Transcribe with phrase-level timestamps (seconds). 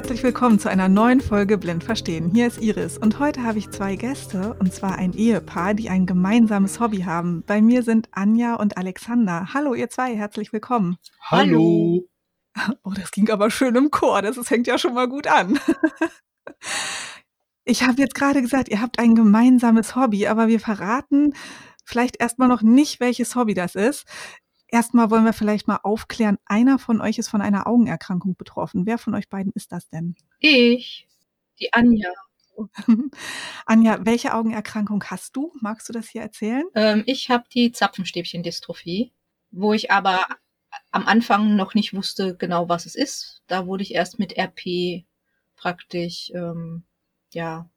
[0.00, 2.30] herzlich willkommen zu einer neuen Folge Blind Verstehen.
[2.32, 6.06] Hier ist Iris und heute habe ich zwei Gäste und zwar ein Ehepaar, die ein
[6.06, 7.42] gemeinsames Hobby haben.
[7.46, 9.52] Bei mir sind Anja und Alexander.
[9.52, 10.96] Hallo ihr zwei, herzlich willkommen.
[11.20, 12.08] Hallo.
[12.82, 15.60] Oh, das ging aber schön im Chor, das, das fängt ja schon mal gut an.
[17.66, 21.34] Ich habe jetzt gerade gesagt, ihr habt ein gemeinsames Hobby, aber wir verraten
[21.84, 24.06] vielleicht erstmal noch nicht, welches Hobby das ist.
[24.70, 28.86] Erstmal wollen wir vielleicht mal aufklären, einer von euch ist von einer Augenerkrankung betroffen.
[28.86, 30.14] Wer von euch beiden ist das denn?
[30.38, 31.08] Ich,
[31.58, 32.10] die Anja.
[33.66, 35.52] Anja, welche Augenerkrankung hast du?
[35.60, 36.64] Magst du das hier erzählen?
[36.74, 39.12] Ähm, ich habe die Zapfenstäbchendystrophie,
[39.50, 40.24] wo ich aber
[40.92, 43.42] am Anfang noch nicht wusste genau, was es ist.
[43.46, 45.04] Da wurde ich erst mit RP
[45.56, 46.84] praktisch, ähm,
[47.32, 47.68] ja,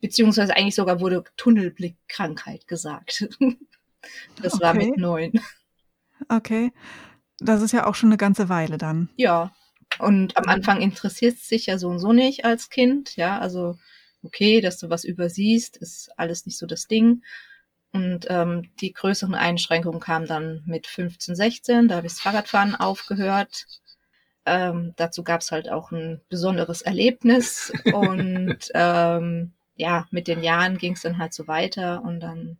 [0.00, 3.28] beziehungsweise eigentlich sogar wurde Tunnelblickkrankheit gesagt.
[4.42, 4.62] das okay.
[4.62, 5.32] war mit neun.
[6.28, 6.72] Okay.
[7.38, 9.08] Das ist ja auch schon eine ganze Weile dann.
[9.16, 9.52] Ja.
[9.98, 13.16] Und am Anfang interessiert es sich ja so und so nicht als Kind.
[13.16, 13.76] Ja, also
[14.22, 17.22] okay, dass du was übersiehst, ist alles nicht so das Ding.
[17.92, 21.88] Und ähm, die größeren Einschränkungen kamen dann mit 15, 16.
[21.88, 23.66] Da habe ich das Fahrradfahren aufgehört.
[24.44, 27.72] Ähm, dazu gab es halt auch ein besonderes Erlebnis.
[27.92, 32.02] und ähm, ja, mit den Jahren ging es dann halt so weiter.
[32.02, 32.58] Und dann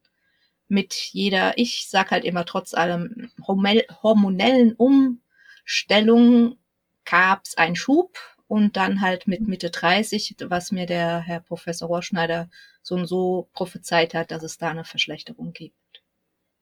[0.69, 6.59] mit jeder, ich sag halt immer trotz allem hormonellen Umstellung
[7.05, 12.49] gab's einen Schub und dann halt mit Mitte 30, was mir der Herr Professor Rohrschneider
[12.83, 16.03] so und so prophezeit hat, dass es da eine Verschlechterung gibt.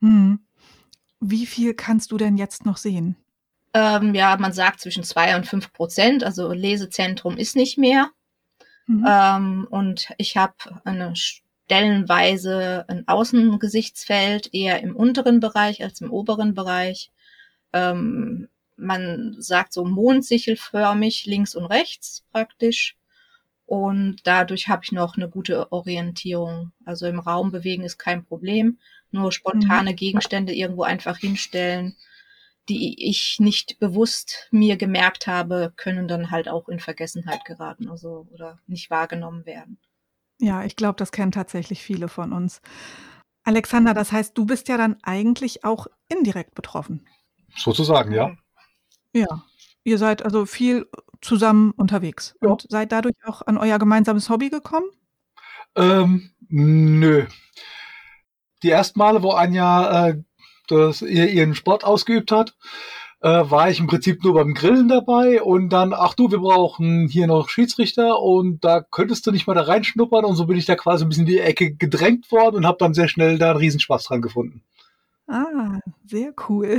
[0.00, 0.40] Hm.
[1.20, 3.16] Wie viel kannst du denn jetzt noch sehen?
[3.74, 8.10] Ähm, ja, man sagt zwischen zwei und fünf Prozent, also Lesezentrum ist nicht mehr.
[8.86, 9.04] Mhm.
[9.08, 11.14] Ähm, und ich habe eine
[11.66, 17.10] stellenweise ein Außengesichtsfeld, eher im unteren Bereich als im oberen Bereich.
[17.72, 22.96] Ähm, man sagt so mondsichelförmig links und rechts praktisch.
[23.64, 26.70] Und dadurch habe ich noch eine gute Orientierung.
[26.84, 28.78] Also im Raum bewegen ist kein Problem.
[29.10, 29.96] Nur spontane mhm.
[29.96, 31.96] Gegenstände irgendwo einfach hinstellen,
[32.68, 38.28] die ich nicht bewusst mir gemerkt habe, können dann halt auch in Vergessenheit geraten also,
[38.32, 39.78] oder nicht wahrgenommen werden.
[40.38, 42.60] Ja, ich glaube, das kennen tatsächlich viele von uns.
[43.44, 47.06] Alexander, das heißt, du bist ja dann eigentlich auch indirekt betroffen.
[47.56, 48.36] Sozusagen, ja.
[49.12, 49.44] Ja.
[49.84, 50.88] Ihr seid also viel
[51.20, 52.50] zusammen unterwegs ja.
[52.50, 54.86] und seid dadurch auch an euer gemeinsames Hobby gekommen?
[55.76, 57.26] Ähm, nö.
[58.62, 60.22] Die ersten Male, wo Anja äh,
[60.68, 62.56] das, ihr, ihren Sport ausgeübt hat,
[63.20, 67.08] äh, war ich im Prinzip nur beim Grillen dabei und dann, ach du, wir brauchen
[67.08, 70.66] hier noch Schiedsrichter und da könntest du nicht mal da reinschnuppern und so bin ich
[70.66, 73.50] da quasi ein bisschen in die Ecke gedrängt worden und habe dann sehr schnell da
[73.50, 74.62] einen Riesenspaß dran gefunden.
[75.28, 76.78] Ah, sehr cool.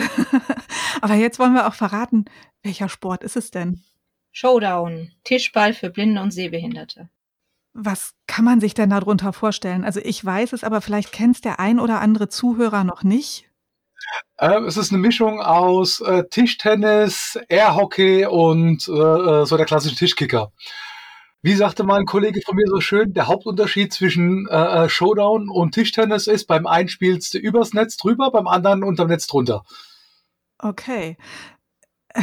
[1.01, 2.25] Aber jetzt wollen wir auch verraten,
[2.63, 3.83] welcher Sport ist es denn?
[4.31, 7.09] Showdown, Tischball für Blinde und Sehbehinderte.
[7.73, 9.83] Was kann man sich denn darunter vorstellen?
[9.83, 13.46] Also ich weiß es, aber vielleicht kennt es der ein oder andere Zuhörer noch nicht.
[14.37, 19.95] Äh, es ist eine Mischung aus äh, Tischtennis, Airhockey und äh, äh, so der klassische
[19.95, 20.51] Tischkicker.
[21.41, 25.49] Wie sagte mal ein Kollege von mir so schön, der Hauptunterschied zwischen äh, äh, Showdown
[25.49, 29.63] und Tischtennis ist, beim einen spielst du übers Netz drüber, beim anderen unterm Netz drunter.
[30.59, 31.17] Okay.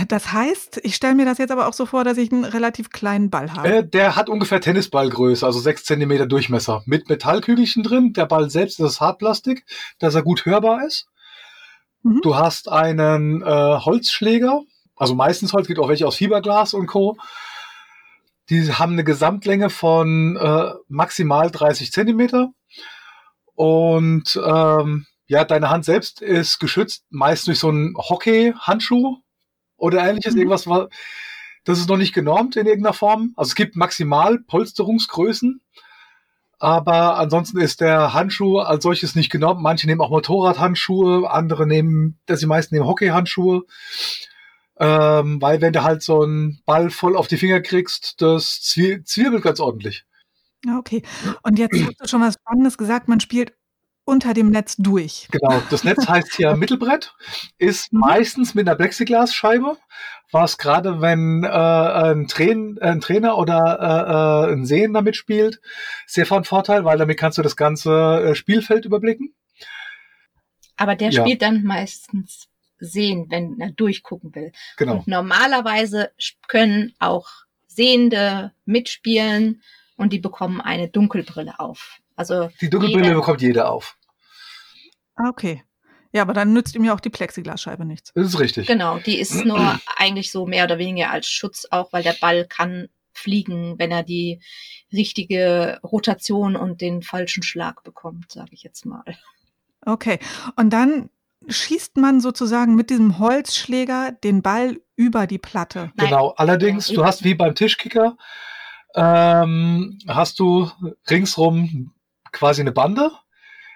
[0.08, 2.90] Das heißt, ich stelle mir das jetzt aber auch so vor, dass ich einen relativ
[2.90, 3.68] kleinen Ball habe.
[3.68, 6.82] Äh, der hat ungefähr Tennisballgröße, also sechs Zentimeter Durchmesser.
[6.84, 8.12] Mit Metallkügelchen drin.
[8.12, 9.64] Der Ball selbst ist Hartplastik,
[10.00, 11.06] dass er gut hörbar ist.
[12.04, 12.20] Mhm.
[12.22, 14.62] Du hast einen äh, Holzschläger,
[14.94, 17.16] also meistens Holz, gibt auch welche aus Fiberglas und Co.
[18.50, 22.50] Die haben eine Gesamtlänge von äh, maximal 30 Zentimeter.
[23.54, 29.16] Und ähm, ja, deine Hand selbst ist geschützt, meist durch so einen Hockey-Handschuh
[29.76, 30.40] oder ähnliches, mhm.
[30.40, 30.68] irgendwas,
[31.64, 33.32] das ist noch nicht genormt in irgendeiner Form.
[33.36, 35.62] Also es gibt maximal Polsterungsgrößen.
[36.64, 39.62] Aber ansonsten ist der Handschuh als solches nicht genommen.
[39.62, 43.64] Manche nehmen auch Motorradhandschuhe, andere nehmen, dass die meisten nehmen Hockeyhandschuhe.
[44.80, 49.42] Ähm, weil wenn du halt so einen Ball voll auf die Finger kriegst, das zwirbelt
[49.42, 50.06] ganz ordentlich.
[50.78, 51.02] Okay.
[51.42, 53.52] Und jetzt hast du schon was Spannendes gesagt, man spielt
[54.04, 55.28] unter dem Netz durch.
[55.30, 57.14] Genau, das Netz heißt hier Mittelbrett,
[57.58, 58.00] ist mhm.
[58.00, 59.76] meistens mit einer Plexiglasscheibe
[60.30, 65.60] war es gerade, wenn äh, ein, Train, ein Trainer oder äh, äh, ein Sehender mitspielt,
[66.06, 69.32] sehr von Vorteil, weil damit kannst du das ganze äh, Spielfeld überblicken.
[70.76, 71.22] Aber der ja.
[71.22, 72.48] spielt dann meistens
[72.78, 74.50] sehen, wenn er durchgucken will.
[74.76, 74.96] Genau.
[74.96, 76.10] Und normalerweise
[76.48, 77.28] können auch
[77.68, 79.62] Sehende mitspielen
[79.96, 82.00] und die bekommen eine Dunkelbrille auf.
[82.16, 83.96] Also die Dunkelbrille jeder, bekommt jeder auf.
[85.16, 85.62] Ah, okay.
[86.12, 88.12] Ja, aber dann nützt ihm ja auch die Plexiglasscheibe nichts.
[88.14, 88.68] Das ist richtig.
[88.68, 89.58] Genau, die ist nur
[89.96, 94.02] eigentlich so mehr oder weniger als Schutz auch, weil der Ball kann fliegen, wenn er
[94.02, 94.40] die
[94.92, 99.04] richtige Rotation und den falschen Schlag bekommt, sage ich jetzt mal.
[99.84, 100.18] Okay,
[100.56, 101.10] und dann
[101.48, 105.92] schießt man sozusagen mit diesem Holzschläger den Ball über die Platte.
[105.96, 106.08] Nein.
[106.08, 108.16] Genau, allerdings, du hast wie beim Tischkicker,
[108.94, 110.70] ähm, hast du
[111.10, 111.92] ringsrum
[112.34, 113.10] quasi eine Bande.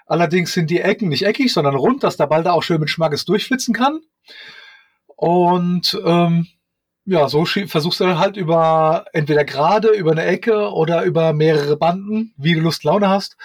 [0.07, 2.91] Allerdings sind die Ecken nicht eckig, sondern rund, dass der Ball da auch schön mit
[2.91, 4.01] Schmackes durchflitzen kann.
[5.07, 6.47] Und ähm,
[7.05, 12.35] ja, so versuchst du halt über entweder gerade über eine Ecke oder über mehrere Banden,
[12.37, 13.37] wie du Lust Laune hast,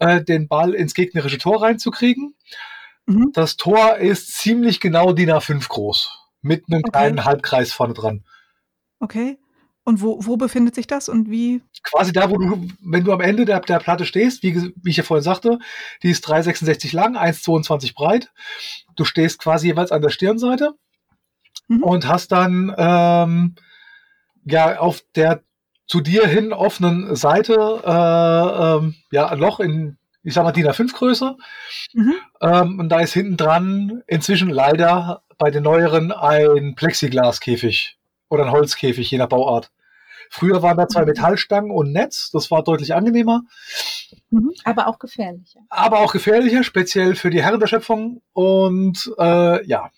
[0.00, 2.34] äh, den Ball ins gegnerische Tor reinzukriegen.
[3.06, 3.30] Mhm.
[3.32, 6.10] Das Tor ist ziemlich genau DIN A5 groß,
[6.42, 6.90] mit einem okay.
[6.90, 8.24] kleinen Halbkreis vorne dran.
[8.98, 9.38] Okay.
[9.86, 11.62] Und wo, wo befindet sich das und wie?
[11.82, 14.96] Quasi da, wo du, wenn du am Ende der, der Platte stehst, wie, wie ich
[14.96, 15.58] ja vorhin sagte,
[16.02, 18.32] die ist 3,66 lang, 1,22 breit.
[18.96, 20.72] Du stehst quasi jeweils an der Stirnseite
[21.68, 21.82] mhm.
[21.82, 23.54] und hast dann ähm,
[24.44, 25.42] ja auf der
[25.86, 30.66] zu dir hin offenen Seite äh, ähm, ja ein Loch in ich sag mal DIN
[30.66, 31.36] A5 Größe.
[31.92, 32.14] Mhm.
[32.40, 37.98] Ähm, und da ist hinten dran inzwischen leider bei den neueren ein Plexiglaskäfig
[38.30, 39.70] oder ein Holzkäfig, je nach Bauart.
[40.30, 41.08] Früher waren da zwei mhm.
[41.08, 43.42] Metallstangen und Netz, das war deutlich angenehmer.
[44.30, 44.52] Mhm.
[44.64, 45.60] Aber auch gefährlicher.
[45.70, 48.22] Aber auch gefährlicher, speziell für die Herren der Schöpfung.
[48.32, 49.90] Und äh, ja.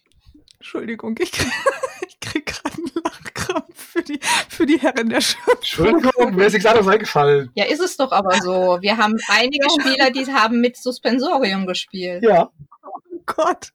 [0.58, 1.52] Entschuldigung, ich krieg,
[2.08, 5.55] ich krieg gerade einen Lachkrampf für die, für die Herren der Schöpfung.
[5.55, 7.50] Entschuldigung, mir ist nichts anderes eingefallen.
[7.55, 8.78] Ja, ist es doch aber so.
[8.81, 12.23] Wir haben einige Spieler, die haben mit Suspensorium gespielt.
[12.23, 12.50] Ja.
[12.82, 13.73] Oh Gott.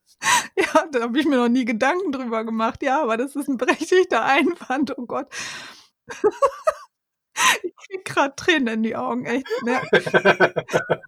[0.56, 2.84] Ja, da habe ich mir noch nie Gedanken drüber gemacht.
[2.84, 4.98] Ja, aber das ist ein berechtigter Einwand.
[4.98, 5.28] Oh Gott.
[7.64, 9.48] Ich kriege gerade Tränen in die Augen, echt.
[9.64, 9.82] Ne?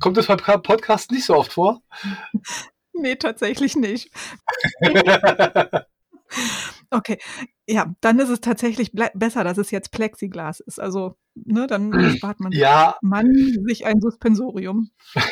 [0.00, 1.82] Kommt das beim Podcast nicht so oft vor?
[2.92, 4.10] Nee, tatsächlich nicht.
[6.90, 7.18] okay,
[7.66, 10.80] ja, dann ist es tatsächlich besser, dass es jetzt Plexiglas ist.
[10.80, 12.96] Also, ne, dann spart man, ja.
[13.02, 13.26] man
[13.66, 14.90] sich ein Suspensorium.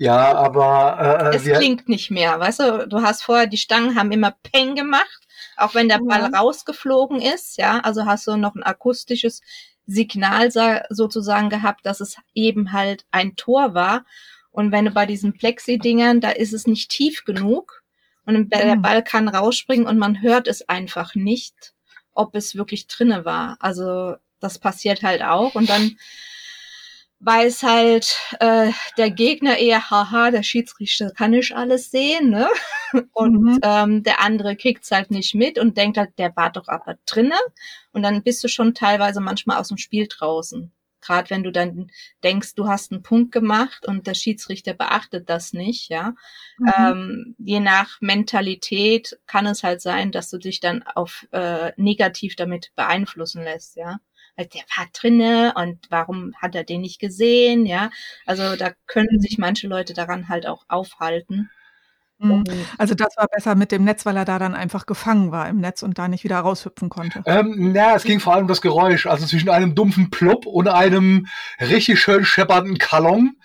[0.00, 2.38] Ja, aber äh, es klingt nicht mehr.
[2.38, 5.26] Weißt du, du hast vorher die Stangen haben immer Peng gemacht,
[5.58, 6.38] auch wenn der Ball ja.
[6.38, 7.58] rausgeflogen ist.
[7.58, 9.42] Ja, also hast du noch ein akustisches
[9.86, 10.50] Signal
[10.90, 14.04] sozusagen gehabt, dass es eben halt ein Tor war.
[14.50, 17.82] Und wenn du bei diesen Plexi-Dingern, da ist es nicht tief genug
[18.24, 18.82] und der mhm.
[18.82, 21.74] Ball kann rausspringen und man hört es einfach nicht,
[22.12, 23.56] ob es wirklich drinne war.
[23.60, 25.96] Also das passiert halt auch und dann
[27.20, 32.48] weiß halt äh, der Gegner eher, haha, der Schiedsrichter kann nicht alles sehen, ne?
[33.12, 33.58] Und mhm.
[33.62, 37.36] ähm, der andere kriegt's halt nicht mit und denkt halt, der war doch aber drinne.
[37.92, 40.72] Und dann bist du schon teilweise manchmal aus dem Spiel draußen.
[41.00, 41.90] Gerade wenn du dann
[42.24, 46.14] denkst, du hast einen Punkt gemacht und der Schiedsrichter beachtet das nicht, ja.
[46.58, 46.72] Mhm.
[46.76, 52.36] Ähm, je nach Mentalität kann es halt sein, dass du dich dann auf äh, negativ
[52.36, 53.98] damit beeinflussen lässt, ja
[54.44, 57.90] der war drinne und warum hat er den nicht gesehen, ja.
[58.26, 61.50] Also da können sich manche Leute daran halt auch aufhalten.
[62.18, 62.44] Mhm.
[62.78, 65.58] Also das war besser mit dem Netz, weil er da dann einfach gefangen war im
[65.58, 67.22] Netz und da nicht wieder raushüpfen konnte.
[67.26, 69.06] Ähm, ja, es ging vor allem um das Geräusch.
[69.06, 71.26] Also zwischen einem dumpfen Plop und einem
[71.60, 73.36] richtig schön scheppernden Kallon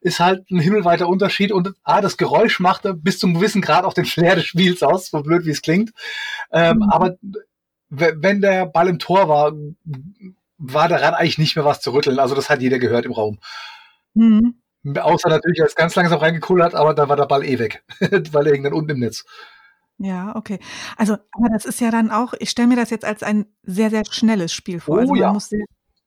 [0.00, 1.52] ist halt ein himmelweiter Unterschied.
[1.52, 5.08] Und ah, das Geräusch machte bis zum gewissen Grad auch den Flair des Spiels aus,
[5.08, 5.92] so blöd wie es klingt.
[6.52, 6.90] Ähm, mhm.
[6.90, 7.16] Aber
[7.88, 9.52] wenn der Ball im Tor war,
[10.58, 12.18] war daran eigentlich nicht mehr was zu rütteln.
[12.18, 13.38] Also das hat jeder gehört im Raum.
[14.14, 14.62] Mhm.
[14.94, 17.84] Außer natürlich, als ganz langsam reingekullert, aber da war der Ball eh weg,
[18.32, 19.24] weil er irgendwann unten im Netz.
[19.98, 20.58] Ja, okay.
[20.96, 23.90] Also, aber das ist ja dann auch, ich stelle mir das jetzt als ein sehr,
[23.90, 24.96] sehr schnelles Spiel vor.
[24.96, 25.32] Oh, also man ja.
[25.32, 25.64] muss sehr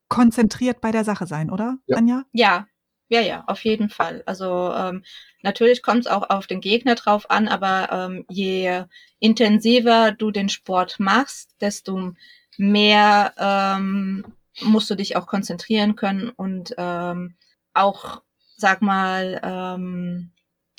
[0.08, 1.98] konzentriert bei der Sache sein, oder, ja.
[1.98, 2.24] Anja?
[2.32, 2.68] Ja,
[3.10, 4.24] ja, ja, auf jeden Fall.
[4.26, 5.04] Also ähm,
[5.42, 8.84] natürlich kommt es auch auf den Gegner drauf an, aber ähm, je
[9.20, 12.14] intensiver du den Sport machst, desto
[12.58, 14.26] mehr ähm,
[14.62, 17.36] musst du dich auch konzentrieren können und ähm,
[17.74, 18.22] auch,
[18.58, 20.32] sag mal, ähm,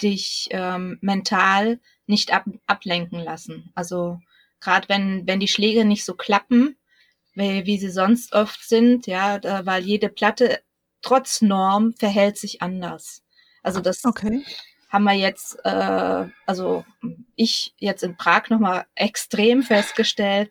[0.03, 3.71] dich ähm, mental nicht ab, ablenken lassen.
[3.75, 4.19] Also
[4.61, 6.77] gerade wenn, wenn die Schläge nicht so klappen,
[7.35, 10.61] wie, wie sie sonst oft sind, ja, da, weil jede Platte
[11.03, 13.23] trotz Norm verhält sich anders.
[13.63, 14.45] Also das okay.
[14.91, 16.85] Haben wir jetzt, äh, also
[17.37, 20.51] ich jetzt in Prag nochmal extrem festgestellt.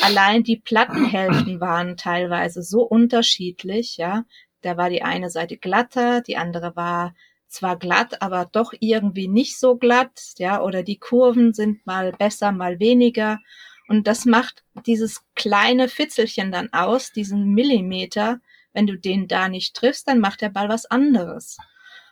[0.00, 4.24] Allein die Plattenhälften waren teilweise so unterschiedlich, ja.
[4.62, 7.14] Da war die eine Seite glatter, die andere war
[7.48, 12.52] zwar glatt, aber doch irgendwie nicht so glatt, ja, oder die Kurven sind mal besser,
[12.52, 13.40] mal weniger.
[13.88, 18.40] Und das macht dieses kleine Fitzelchen dann aus, diesen Millimeter.
[18.72, 21.56] Wenn du den da nicht triffst, dann macht der Ball was anderes.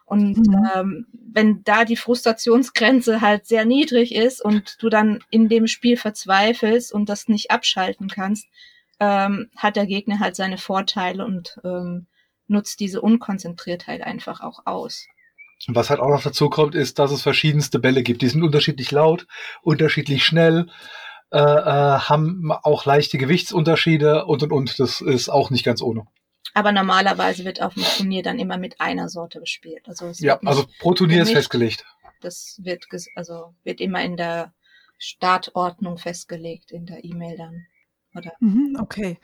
[0.09, 0.69] Und mhm.
[0.75, 5.99] ähm, wenn da die Frustrationsgrenze halt sehr niedrig ist und du dann in dem Spiel
[5.99, 8.47] verzweifelst und das nicht abschalten kannst,
[9.00, 12.07] ähm, hat der Gegner halt seine Vorteile und ähm,
[12.47, 15.07] nutzt diese Unkonzentriertheit einfach auch aus.
[15.67, 18.23] Was halt auch noch dazu kommt, ist, dass es verschiedenste Bälle gibt.
[18.23, 19.27] Die sind unterschiedlich laut,
[19.61, 20.71] unterschiedlich schnell,
[21.31, 24.81] äh, äh, haben auch leichte Gewichtsunterschiede und und und.
[24.81, 26.07] Das ist auch nicht ganz ohne.
[26.59, 29.88] Aber normalerweise wird auf dem Turnier dann immer mit einer Sorte gespielt.
[29.88, 31.31] Also ja, also pro Turnier gemischt.
[31.31, 31.85] ist festgelegt.
[32.21, 32.85] Das wird
[33.15, 34.53] also wird immer in der
[34.99, 37.67] Startordnung festgelegt in der E-Mail dann.
[38.12, 38.33] Oder?
[38.41, 39.19] Mhm, okay.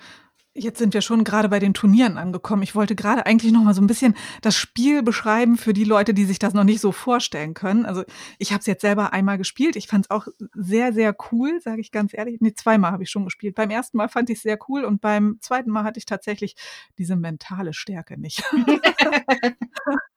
[0.56, 2.62] Jetzt sind wir schon gerade bei den Turnieren angekommen.
[2.62, 6.14] Ich wollte gerade eigentlich noch mal so ein bisschen das Spiel beschreiben für die Leute,
[6.14, 7.84] die sich das noch nicht so vorstellen können.
[7.84, 8.04] Also
[8.38, 9.74] ich habe es jetzt selber einmal gespielt.
[9.74, 12.40] Ich fand es auch sehr, sehr cool, sage ich ganz ehrlich.
[12.40, 13.56] Nee, zweimal habe ich schon gespielt.
[13.56, 16.54] Beim ersten Mal fand ich es sehr cool und beim zweiten Mal hatte ich tatsächlich
[16.98, 18.44] diese mentale Stärke nicht.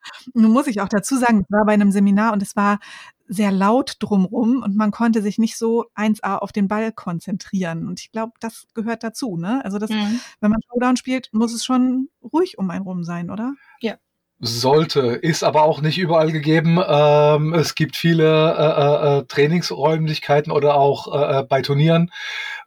[0.34, 2.80] Nun muss ich auch dazu sagen, ich war bei einem Seminar und es war
[3.28, 7.88] sehr laut drumrum und man konnte sich nicht so 1A auf den Ball konzentrieren.
[7.88, 9.64] Und ich glaube, das gehört dazu, ne?
[9.64, 10.20] Also das, mhm.
[10.40, 13.54] wenn man Showdown spielt, muss es schon ruhig um einen rum sein, oder?
[13.82, 13.98] Ja,
[14.40, 16.80] sollte, ist aber auch nicht überall gegeben.
[16.88, 22.12] Ähm, es gibt viele äh, äh, äh Trainingsräumlichkeiten oder auch äh, äh, bei Turnieren,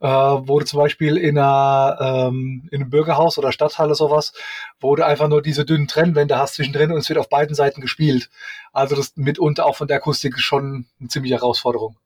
[0.00, 4.32] äh, wurde zum Beispiel in, einer, ähm, in einem Bürgerhaus oder Stadthalle sowas,
[4.80, 7.80] wo du einfach nur diese dünnen Trennwände hast zwischendrin und es wird auf beiden Seiten
[7.80, 8.30] gespielt.
[8.72, 11.96] Also das mitunter auch von der Akustik schon eine ziemliche Herausforderung.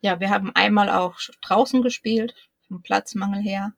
[0.00, 2.34] Ja, wir haben einmal auch draußen gespielt,
[2.68, 3.72] vom Platzmangel her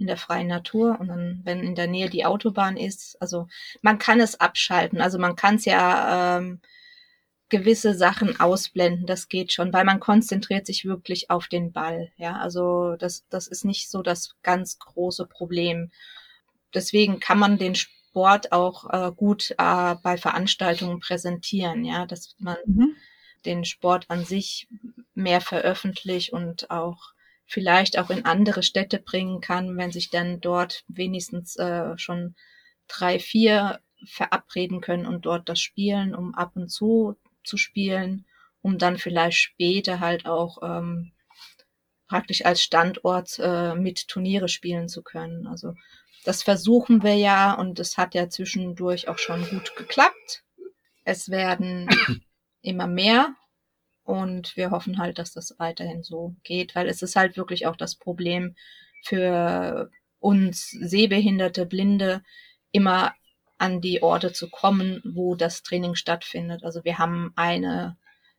[0.00, 3.46] in der freien Natur und dann, wenn in der Nähe die Autobahn ist, also
[3.82, 6.60] man kann es abschalten, also man kann es ja ähm,
[7.50, 12.36] gewisse Sachen ausblenden, das geht schon, weil man konzentriert sich wirklich auf den Ball, ja,
[12.36, 15.90] also das, das ist nicht so das ganz große Problem.
[16.72, 22.56] Deswegen kann man den Sport auch äh, gut äh, bei Veranstaltungen präsentieren, ja, dass man
[22.64, 22.96] mhm.
[23.44, 24.68] den Sport an sich
[25.14, 27.12] mehr veröffentlicht und auch
[27.50, 32.36] vielleicht auch in andere Städte bringen kann, wenn sich dann dort wenigstens äh, schon
[32.86, 38.24] drei, vier verabreden können und dort das spielen, um ab und zu zu spielen,
[38.62, 41.12] um dann vielleicht später halt auch ähm,
[42.06, 45.46] praktisch als Standort äh, mit Turniere spielen zu können.
[45.46, 45.74] Also
[46.24, 50.44] das versuchen wir ja und es hat ja zwischendurch auch schon gut geklappt.
[51.04, 51.88] Es werden
[52.62, 53.34] immer mehr
[54.10, 57.76] und wir hoffen halt, dass das weiterhin so geht, weil es ist halt wirklich auch
[57.76, 58.56] das Problem
[59.04, 59.88] für
[60.18, 62.22] uns Sehbehinderte, Blinde,
[62.72, 63.14] immer
[63.56, 66.64] an die Orte zu kommen, wo das Training stattfindet.
[66.64, 67.96] Also wir haben eine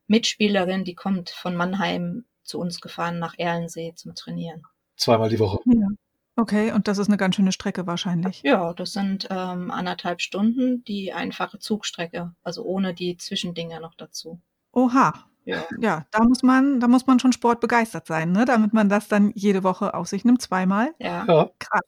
[0.08, 4.64] Mitspielerin, die kommt von Mannheim zu uns gefahren nach Erlensee zum Trainieren.
[4.98, 5.60] Zweimal die Woche.
[5.68, 5.88] Ja.
[6.36, 8.42] Okay, und das ist eine ganz schöne Strecke wahrscheinlich.
[8.44, 14.42] Ja, das sind ähm, anderthalb Stunden, die einfache Zugstrecke, also ohne die Zwischendinger noch dazu.
[14.74, 15.66] Oha, ja.
[15.80, 18.46] ja, da muss man, da muss man schon sportbegeistert sein, ne?
[18.46, 20.94] damit man das dann jede Woche auf sich nimmt, zweimal.
[21.00, 21.26] Ja.
[21.28, 21.50] ja.
[21.60, 21.82] Krass.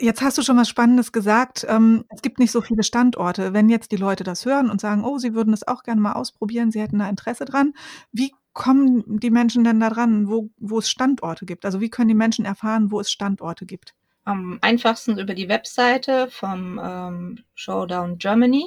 [0.00, 1.66] Jetzt hast du schon was Spannendes gesagt.
[1.68, 3.52] Ähm, es gibt nicht so viele Standorte.
[3.52, 6.12] Wenn jetzt die Leute das hören und sagen, oh, sie würden das auch gerne mal
[6.12, 7.74] ausprobieren, sie hätten da Interesse dran,
[8.12, 11.64] wie kommen die Menschen denn da dran, wo, wo es Standorte gibt?
[11.64, 13.94] Also wie können die Menschen erfahren, wo es Standorte gibt?
[14.24, 18.66] Am einfachsten über die Webseite vom ähm, Showdown Germany.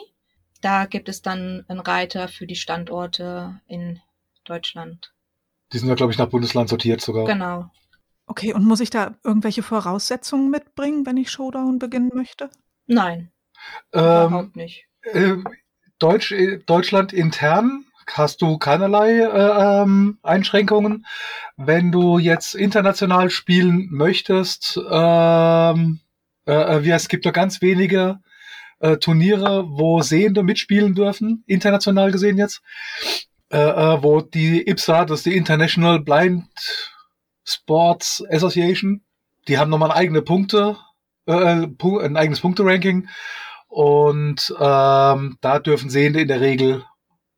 [0.61, 3.99] Da gibt es dann einen Reiter für die Standorte in
[4.45, 5.13] Deutschland.
[5.73, 7.25] Die sind ja, glaube ich, nach Bundesland sortiert sogar.
[7.25, 7.69] Genau.
[8.27, 12.49] Okay, und muss ich da irgendwelche Voraussetzungen mitbringen, wenn ich Showdown beginnen möchte?
[12.85, 13.31] Nein.
[13.93, 14.85] Ähm, überhaupt nicht.
[15.03, 15.37] Äh,
[15.99, 21.05] Deutsch, äh, Deutschland intern hast du keinerlei äh, ähm, Einschränkungen.
[21.57, 26.01] Wenn du jetzt international spielen möchtest, ähm,
[26.45, 28.19] äh, äh wie es gibt da ganz wenige
[28.81, 32.61] äh, Turniere, wo Sehende mitspielen dürfen, international gesehen jetzt,
[33.49, 36.45] äh, äh, wo die IPSA, das ist die International Blind
[37.43, 39.03] Sports Association,
[39.47, 40.77] die haben nochmal eigene Punkte,
[41.25, 43.07] äh, ein eigenes Punkteranking
[43.67, 46.83] und ähm, da dürfen Sehende in der Regel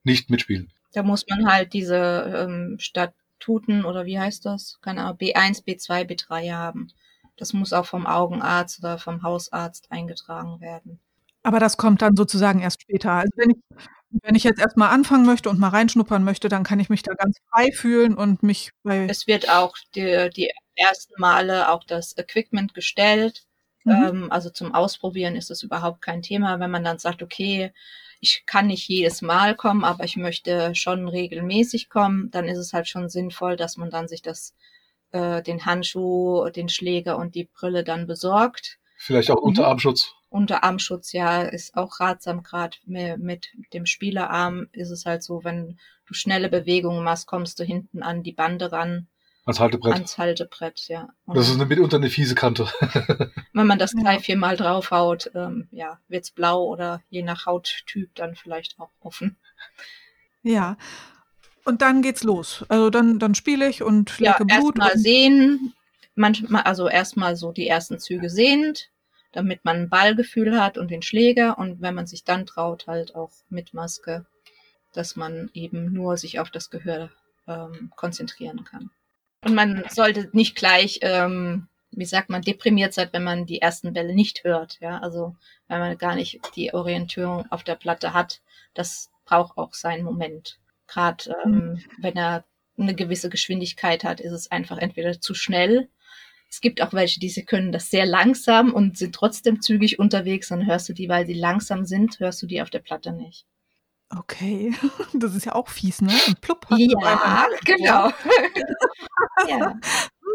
[0.04, 0.72] nicht mitspielen.
[0.94, 4.80] Da muss man halt diese ähm, Statuten oder wie heißt das?
[4.82, 6.90] Keine Ahnung, B1, B2, B3 haben.
[7.36, 11.00] Das muss auch vom Augenarzt oder vom Hausarzt eingetragen werden.
[11.44, 13.12] Aber das kommt dann sozusagen erst später.
[13.12, 13.58] Also wenn ich
[14.22, 17.02] wenn ich jetzt erst mal anfangen möchte und mal reinschnuppern möchte, dann kann ich mich
[17.02, 21.84] da ganz frei fühlen und mich bei Es wird auch die die ersten Male auch
[21.84, 23.44] das Equipment gestellt.
[23.84, 23.92] Mhm.
[23.92, 26.60] Ähm, also zum Ausprobieren ist das überhaupt kein Thema.
[26.60, 27.74] Wenn man dann sagt: „Okay,
[28.20, 32.72] ich kann nicht jedes Mal kommen, aber ich möchte schon regelmäßig kommen“, dann ist es
[32.74, 34.56] halt schon sinnvoll, dass man dann sich das
[35.12, 38.80] äh, den Handschuh, den Schläger und die Brille dann besorgt.
[38.98, 39.50] Vielleicht auch mhm.
[39.50, 40.14] Unterarmschutz.
[40.34, 42.42] Unterarmschutz, ja, ist auch ratsam.
[42.42, 47.64] Gerade mit dem Spielerarm ist es halt so, wenn du schnelle Bewegungen machst, kommst du
[47.64, 49.08] hinten an die Bande ran.
[49.46, 49.94] Als Haltebrett.
[49.94, 51.10] Ans Haltebrett, ja.
[51.26, 52.68] Und das ist eine, mitunter eine fiese Kante.
[53.54, 58.16] wenn man das drei, vier Mal draufhaut, ähm, ja, wird's blau oder je nach Hauttyp
[58.16, 59.36] dann vielleicht auch offen.
[60.42, 60.78] Ja.
[61.66, 62.66] Und dann geht's los.
[62.70, 64.80] Also dann, dann spiele ich und lecke ja, Blut.
[64.80, 65.74] Erstmal sehen,
[66.16, 68.90] manchmal, also erstmal so die ersten Züge sehend,
[69.34, 73.16] damit man ein Ballgefühl hat und den Schläger und wenn man sich dann traut, halt
[73.16, 74.26] auch mit Maske,
[74.94, 77.10] dass man eben nur sich auf das Gehör
[77.48, 78.90] ähm, konzentrieren kann.
[79.44, 83.92] Und man sollte nicht gleich, ähm, wie sagt man, deprimiert sein, wenn man die ersten
[83.94, 84.80] Bälle nicht hört.
[84.80, 85.36] Ja, also
[85.68, 88.42] wenn man gar nicht die Orientierung auf der Platte hat,
[88.74, 90.60] das braucht auch seinen Moment.
[90.88, 91.84] Gerade ähm, mhm.
[91.98, 92.46] wenn er
[92.78, 95.90] eine gewisse Geschwindigkeit hat, ist es einfach entweder zu schnell.
[96.54, 100.50] Es gibt auch welche, die sie können das sehr langsam und sind trotzdem zügig unterwegs.
[100.50, 103.48] Dann hörst du die, weil sie langsam sind, hörst du die auf der Platte nicht.
[104.16, 104.72] Okay,
[105.14, 106.14] das ist ja auch fies, ne?
[106.28, 106.68] Und plupp.
[106.78, 108.12] Ja, genau.
[109.48, 109.80] ja.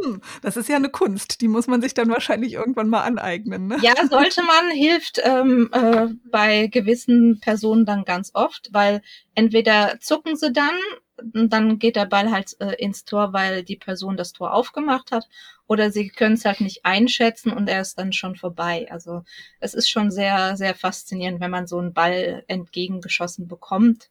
[0.03, 3.69] Hm, das ist ja eine Kunst, die muss man sich dann wahrscheinlich irgendwann mal aneignen.
[3.69, 3.79] Ne?
[3.81, 9.03] Ja, sollte man, hilft ähm, äh, bei gewissen Personen dann ganz oft, weil
[9.37, 10.75] entweder zucken sie dann
[11.23, 15.29] dann geht der Ball halt äh, ins Tor, weil die Person das Tor aufgemacht hat.
[15.67, 18.87] Oder sie können es halt nicht einschätzen und er ist dann schon vorbei.
[18.91, 19.23] Also
[19.61, 24.11] es ist schon sehr, sehr faszinierend, wenn man so einen Ball entgegengeschossen bekommt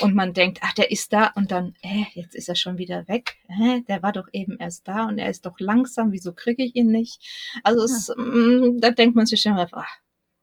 [0.00, 3.08] und man denkt, ach, der ist da und dann, äh, jetzt ist er schon wieder
[3.08, 3.36] weg.
[3.48, 6.76] Äh, der war doch eben erst da und er ist doch langsam, wieso kriege ich
[6.76, 7.20] ihn nicht?
[7.64, 8.14] Also es, ja.
[8.16, 9.98] mh, mm, da denkt man sich schon einfach, ach,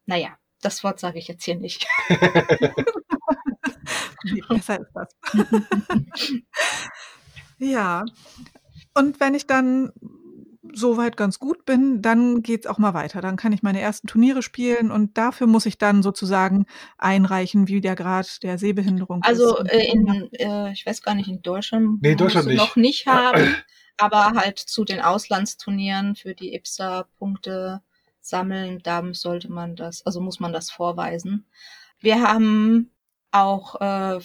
[0.06, 1.88] naja, das Wort sage ich jetzt hier nicht.
[4.24, 5.16] Nee, besser ist das.
[7.58, 8.06] ja.
[8.94, 9.92] Und wenn ich dann
[10.74, 13.22] soweit ganz gut bin, dann geht es auch mal weiter.
[13.22, 16.66] Dann kann ich meine ersten Turniere spielen und dafür muss ich dann sozusagen
[16.98, 19.72] einreichen, wie der Grad der Sehbehinderung also, ist.
[19.72, 22.58] Also in, äh, ich weiß gar nicht, in Deutschland, nee, Deutschland nicht.
[22.58, 23.56] noch nicht haben,
[23.98, 27.82] aber halt zu den Auslandsturnieren für die IPSA-Punkte
[28.22, 31.46] sammeln, da sollte man das, also muss man das vorweisen.
[32.00, 32.92] Wir haben
[33.32, 34.20] auch äh,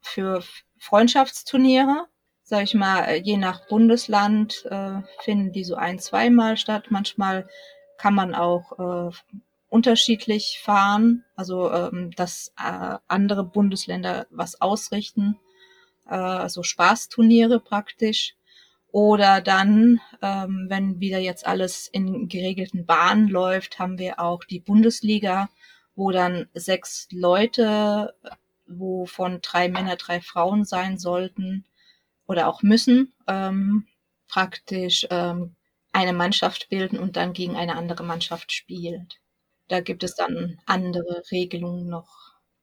[0.00, 0.42] für
[0.78, 2.06] Freundschaftsturniere,
[2.42, 6.86] sag ich mal, äh, je nach Bundesland äh, finden die so ein, zweimal statt.
[6.90, 7.48] Manchmal
[7.98, 9.16] kann man auch äh,
[9.68, 15.38] unterschiedlich fahren, also ähm, dass äh, andere Bundesländer was ausrichten,
[16.06, 18.34] äh, also Spaßturniere praktisch.
[18.90, 24.60] Oder dann, ähm, wenn wieder jetzt alles in geregelten Bahnen läuft, haben wir auch die
[24.60, 25.50] Bundesliga,
[25.94, 28.14] wo dann sechs Leute
[28.68, 31.64] wovon drei Männer, drei Frauen sein sollten
[32.26, 33.86] oder auch müssen, ähm,
[34.28, 35.56] praktisch ähm,
[35.92, 39.20] eine Mannschaft bilden und dann gegen eine andere Mannschaft spielt.
[39.68, 42.08] Da gibt es dann andere Regelungen noch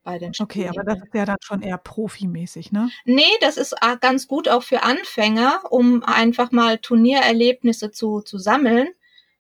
[0.04, 0.46] bei den Spielen.
[0.46, 2.89] Okay, aber das ist ja dann schon eher profimäßig, ne?
[3.06, 8.88] Nee, das ist ganz gut auch für Anfänger, um einfach mal Turniererlebnisse zu, zu sammeln,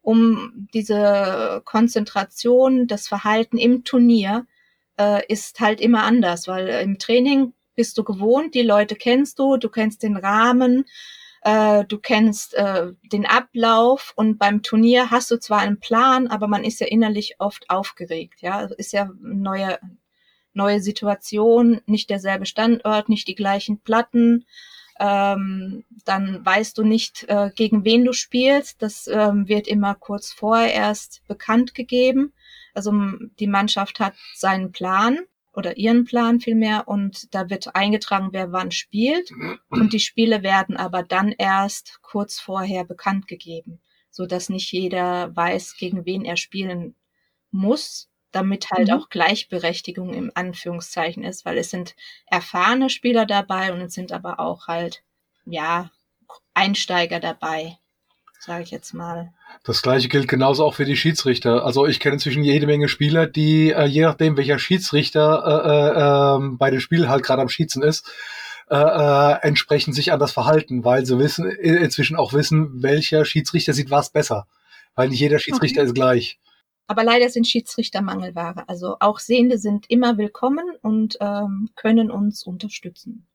[0.01, 4.45] um diese Konzentration, das Verhalten im Turnier
[4.99, 9.39] äh, ist halt immer anders, weil äh, im Training bist du gewohnt, die Leute kennst
[9.39, 10.85] du, du kennst den Rahmen,
[11.41, 16.47] äh, du kennst äh, den Ablauf und beim Turnier hast du zwar einen Plan, aber
[16.47, 19.79] man ist ja innerlich oft aufgeregt, ja, also ist ja neue
[20.55, 24.45] neue Situation, nicht derselbe Standort, nicht die gleichen Platten,
[24.99, 28.81] ähm, dann weißt du nicht, äh, gegen wen du spielst.
[28.81, 32.33] Das ähm, wird immer kurz vorher erst bekannt gegeben.
[32.75, 32.93] Also
[33.39, 35.19] die Mannschaft hat seinen Plan
[35.53, 39.31] oder ihren Plan vielmehr und da wird eingetragen, wer wann spielt
[39.69, 45.35] und die Spiele werden aber dann erst kurz vorher bekannt gegeben, so dass nicht jeder
[45.35, 46.95] weiß, gegen wen er spielen
[47.51, 48.95] muss, damit halt mhm.
[48.95, 54.41] auch Gleichberechtigung im Anführungszeichen ist, weil es sind erfahrene Spieler dabei und es sind aber
[54.41, 55.03] auch halt
[55.45, 55.89] ja
[56.53, 57.77] Einsteiger dabei
[58.45, 59.33] sage ich jetzt mal.
[59.63, 61.65] Das gleiche gilt genauso auch für die Schiedsrichter.
[61.65, 66.45] Also ich kenne inzwischen jede Menge Spieler, die äh, je nachdem, welcher Schiedsrichter äh, äh,
[66.45, 68.07] ähm, bei dem Spiel halt gerade am Schießen ist,
[68.69, 73.73] äh, äh, entsprechend sich an das verhalten, weil sie wissen inzwischen auch wissen, welcher Schiedsrichter
[73.73, 74.47] sieht was besser.
[74.93, 75.87] Weil nicht jeder Schiedsrichter okay.
[75.87, 76.39] ist gleich.
[76.87, 78.69] Aber leider sind Schiedsrichter Mangelware.
[78.69, 83.25] Also auch Sehende sind immer willkommen und ähm, können uns unterstützen.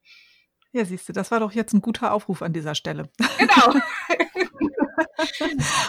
[0.73, 3.09] Ja, siehst du, das war doch jetzt ein guter Aufruf an dieser Stelle.
[3.39, 3.75] Genau.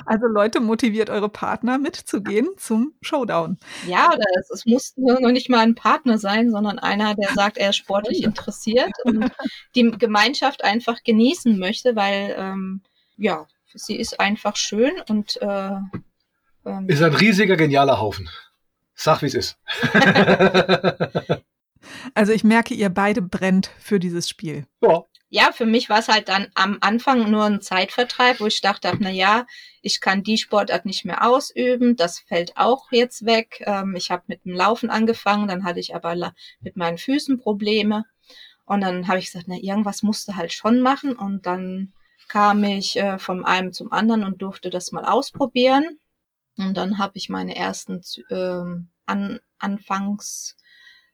[0.05, 3.57] Also Leute, motiviert eure Partner mitzugehen zum Showdown.
[3.87, 7.57] Ja, oder es, es muss noch nicht mal ein Partner sein, sondern einer, der sagt,
[7.57, 9.31] er ist sportlich interessiert und
[9.75, 12.81] die Gemeinschaft einfach genießen möchte, weil ähm,
[13.17, 15.71] ja, sie ist einfach schön und äh,
[16.65, 18.29] ähm, ist ein riesiger, genialer Haufen.
[18.93, 19.57] Sag, wie es ist.
[22.13, 24.65] also ich merke, ihr beide brennt für dieses Spiel.
[24.81, 25.03] Ja.
[25.33, 28.91] Ja, für mich war es halt dann am Anfang nur ein Zeitvertreib, wo ich dachte,
[28.99, 29.47] na ja,
[29.81, 33.63] ich kann die Sportart nicht mehr ausüben, das fällt auch jetzt weg.
[33.65, 38.03] Ähm, ich habe mit dem Laufen angefangen, dann hatte ich aber mit meinen Füßen Probleme.
[38.65, 41.15] Und dann habe ich gesagt, na, irgendwas musste halt schon machen.
[41.15, 41.93] Und dann
[42.27, 45.97] kam ich äh, von einem zum anderen und durfte das mal ausprobieren.
[46.57, 50.57] Und dann habe ich meine ersten äh, An Anfangs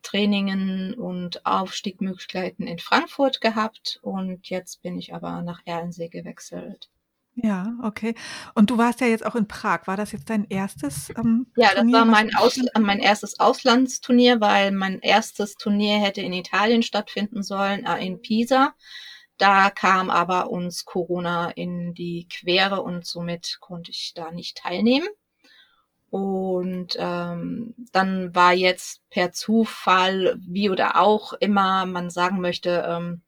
[0.08, 6.90] Trainingen und Aufstiegmöglichkeiten in Frankfurt gehabt und jetzt bin ich aber nach Erlensee gewechselt.
[7.36, 8.16] Ja, okay.
[8.56, 9.86] Und du warst ja jetzt auch in Prag.
[9.86, 14.40] War das jetzt dein erstes ähm, Ja, das Turnier, war mein, Aus mein erstes Auslandsturnier,
[14.40, 18.74] weil mein erstes Turnier hätte in Italien stattfinden sollen, äh, in Pisa.
[19.38, 25.08] Da kam aber uns Corona in die Quere und somit konnte ich da nicht teilnehmen.
[26.10, 33.22] Und ähm, dann war jetzt per Zufall, wie oder auch immer man sagen möchte, ähm,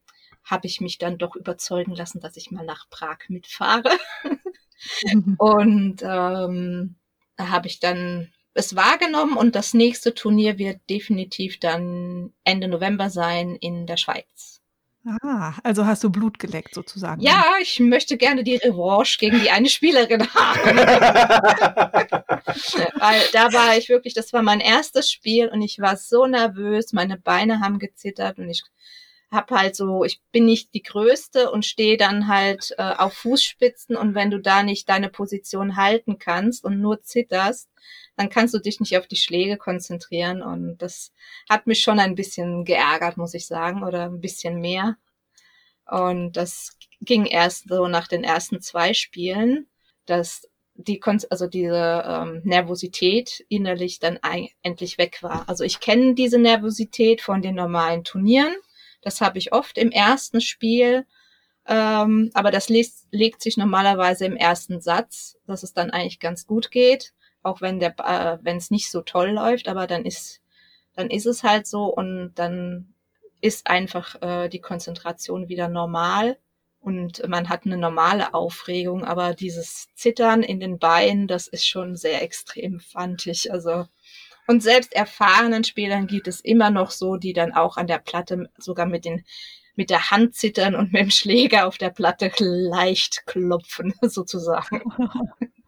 [0.44, 3.92] habe ich mich dann doch überzeugen lassen, dass ich mal nach Prag mitfahre.
[5.38, 6.96] und ähm,
[7.36, 13.10] da habe ich dann es wahrgenommen und das nächste Turnier wird definitiv dann Ende November
[13.10, 14.59] sein in der Schweiz.
[15.06, 17.22] Ah, also hast du Blut geleckt sozusagen.
[17.22, 20.78] Ja, ich möchte gerne die Revanche gegen die eine Spielerin haben.
[23.00, 26.92] Weil da war ich wirklich, das war mein erstes Spiel und ich war so nervös,
[26.92, 28.64] meine Beine haben gezittert und ich
[29.32, 33.96] habe halt so, ich bin nicht die Größte und stehe dann halt äh, auf Fußspitzen
[33.96, 37.70] und wenn du da nicht deine Position halten kannst und nur zitterst,
[38.20, 41.14] dann kannst du dich nicht auf die Schläge konzentrieren und das
[41.50, 44.98] hat mich schon ein bisschen geärgert, muss ich sagen, oder ein bisschen mehr.
[45.90, 49.68] Und das ging erst so nach den ersten zwei Spielen,
[50.06, 54.20] dass die also diese ähm, Nervosität innerlich dann
[54.64, 55.48] endlich weg war.
[55.48, 58.54] Also ich kenne diese Nervosität von den normalen Turnieren.
[59.02, 61.06] Das habe ich oft im ersten Spiel.
[61.66, 66.70] Ähm, aber das legt sich normalerweise im ersten Satz, dass es dann eigentlich ganz gut
[66.70, 70.42] geht auch wenn der, äh, wenn es nicht so toll läuft, aber dann ist,
[70.96, 72.94] dann ist es halt so und dann
[73.42, 76.38] ist einfach äh, die Konzentration wieder normal
[76.82, 81.96] und man hat eine normale Aufregung, aber dieses Zittern in den Beinen, das ist schon
[81.96, 83.52] sehr extrem, fand ich.
[83.52, 83.86] Also
[84.48, 88.50] und selbst erfahrenen Spielern gibt es immer noch so, die dann auch an der Platte
[88.58, 89.24] sogar mit den
[89.76, 94.84] mit der Hand zittern und mit dem Schläger auf der Platte leicht klopfen, sozusagen.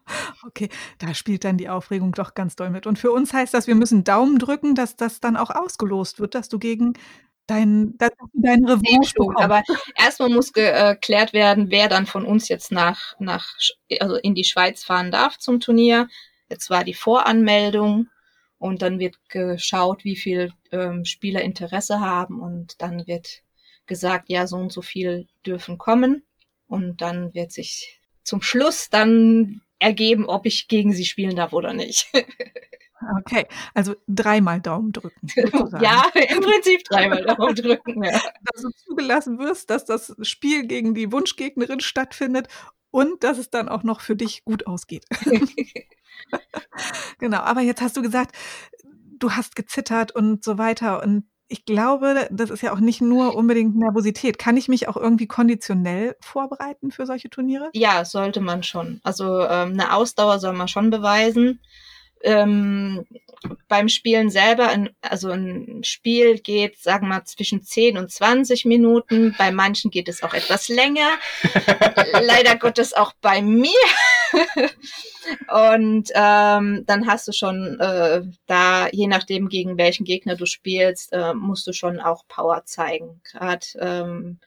[0.44, 2.86] Okay, da spielt dann die Aufregung doch ganz doll mit.
[2.86, 6.34] Und für uns heißt das, wir müssen Daumen drücken, dass das dann auch ausgelost wird,
[6.34, 6.94] dass du gegen
[7.46, 9.42] dein, dass du deinen Revanche bekommst.
[9.42, 9.62] Aber
[9.94, 13.46] erstmal muss geklärt werden, wer dann von uns jetzt nach, nach,
[14.00, 16.08] also in die Schweiz fahren darf zum Turnier.
[16.48, 18.08] Jetzt war die Voranmeldung
[18.58, 23.42] und dann wird geschaut, wie viel ähm, Spieler Interesse haben und dann wird
[23.86, 26.22] gesagt, ja, so und so viel dürfen kommen
[26.68, 31.72] und dann wird sich zum Schluss dann ergeben, ob ich gegen sie spielen darf oder
[31.72, 32.08] nicht.
[33.18, 35.26] Okay, also dreimal Daumen drücken.
[35.26, 35.84] Sozusagen.
[35.84, 38.04] ja, im Prinzip dreimal Daumen drücken.
[38.04, 38.12] Ja.
[38.44, 42.46] Dass du zugelassen wirst, dass das Spiel gegen die Wunschgegnerin stattfindet
[42.92, 45.04] und dass es dann auch noch für dich gut ausgeht.
[47.18, 48.36] genau, aber jetzt hast du gesagt,
[49.18, 53.36] du hast gezittert und so weiter und ich glaube, das ist ja auch nicht nur
[53.36, 54.38] unbedingt Nervosität.
[54.38, 57.68] Kann ich mich auch irgendwie konditionell vorbereiten für solche Turniere?
[57.74, 59.00] Ja, sollte man schon.
[59.04, 61.60] Also ähm, eine Ausdauer soll man schon beweisen.
[62.22, 63.04] Ähm,
[63.68, 68.64] beim Spielen selber, ein, also ein Spiel geht, sagen wir mal, zwischen 10 und 20
[68.64, 69.34] Minuten.
[69.36, 71.10] Bei manchen geht es auch etwas länger.
[72.22, 73.70] Leider Gottes auch bei mir.
[75.48, 81.12] Und ähm, dann hast du schon äh, da, je nachdem, gegen welchen Gegner du spielst,
[81.12, 83.20] äh, musst du schon auch Power zeigen.
[83.24, 84.40] Gerade ähm,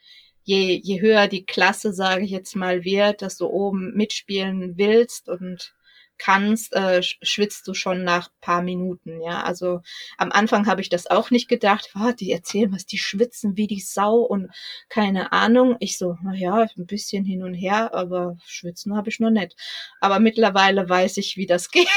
[0.43, 5.29] je, je höher die Klasse, sage ich jetzt mal, wird, dass du oben mitspielen willst
[5.29, 5.74] und
[6.17, 9.43] kannst, äh, schwitzt du schon nach paar Minuten, ja.
[9.43, 9.81] Also
[10.17, 13.67] am Anfang habe ich das auch nicht gedacht, oh, die erzählen was, die schwitzen wie
[13.67, 14.49] die Sau und
[14.89, 15.75] keine Ahnung.
[15.79, 19.55] Ich so, na ja, ein bisschen hin und her, aber schwitzen habe ich noch nicht.
[19.99, 21.87] Aber mittlerweile weiß ich, wie das geht,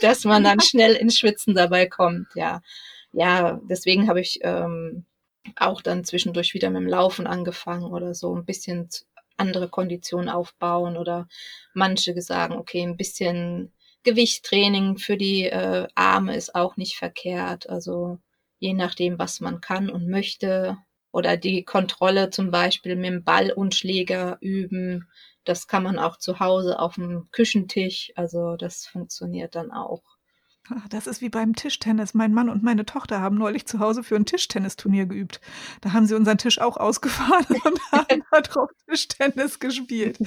[0.00, 2.62] dass man dann schnell ins Schwitzen dabei kommt, ja.
[3.12, 5.04] Ja, deswegen habe ich ähm,
[5.56, 8.88] auch dann zwischendurch wieder mit dem Laufen angefangen oder so ein bisschen
[9.40, 11.28] andere Konditionen aufbauen oder
[11.74, 13.72] manche sagen, okay, ein bisschen
[14.02, 17.68] Gewichttraining für die äh, Arme ist auch nicht verkehrt.
[17.68, 18.18] Also
[18.58, 20.78] je nachdem, was man kann und möchte.
[21.12, 25.08] Oder die Kontrolle zum Beispiel mit dem Ball und Schläger üben.
[25.44, 28.12] Das kann man auch zu Hause auf dem Küchentisch.
[28.14, 30.02] Also das funktioniert dann auch.
[30.88, 32.14] Das ist wie beim Tischtennis.
[32.14, 35.40] Mein Mann und meine Tochter haben neulich zu Hause für ein Tischtennisturnier geübt.
[35.80, 40.18] Da haben sie unseren Tisch auch ausgefahren und haben darauf Tischtennis gespielt.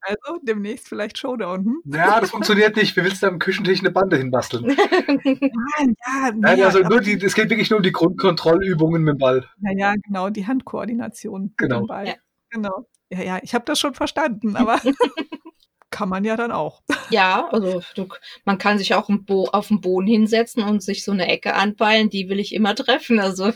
[0.00, 1.64] Also demnächst vielleicht Showdown.
[1.64, 1.82] Hm?
[1.86, 2.96] Ja, das funktioniert nicht.
[2.96, 4.64] Wie willst du am Küchentisch eine Bande hinbasteln?
[4.66, 9.14] Nein, ja, Nein, ja, also nur die, es geht wirklich nur um die Grundkontrollübungen mit
[9.14, 9.46] dem Ball.
[9.60, 11.42] ja, ja, genau, die Handkoordination.
[11.42, 11.78] mit Genau.
[11.80, 12.06] dem Ball.
[12.08, 12.14] Ja.
[12.50, 12.86] Genau.
[13.10, 14.80] Ja, ja, ich habe das schon verstanden, aber
[15.92, 16.82] kann man ja dann auch.
[17.10, 18.08] Ja, also du,
[18.46, 19.10] man kann sich auch
[19.52, 23.20] auf den Boden hinsetzen und sich so eine Ecke anpeilen, die will ich immer treffen.
[23.20, 23.52] Also,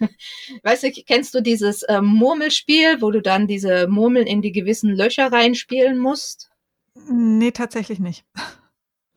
[0.62, 4.96] weißt du, kennst du dieses ähm, Murmelspiel, wo du dann diese Murmeln in die gewissen
[4.96, 6.48] Löcher reinspielen musst?
[6.94, 8.24] Nee, tatsächlich nicht.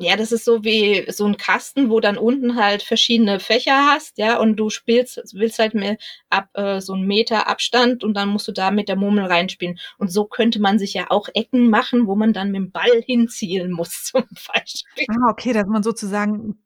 [0.01, 4.17] Ja, das ist so wie so ein Kasten, wo dann unten halt verschiedene Fächer hast,
[4.17, 5.97] ja, und du spielst, willst halt mehr
[6.29, 9.77] ab äh, so einen Meter Abstand und dann musst du da mit der Murmel reinspielen.
[9.97, 13.01] Und so könnte man sich ja auch Ecken machen, wo man dann mit dem Ball
[13.05, 15.05] hinzielen muss, zum Beispiel.
[15.09, 16.57] Ah, okay, dass man sozusagen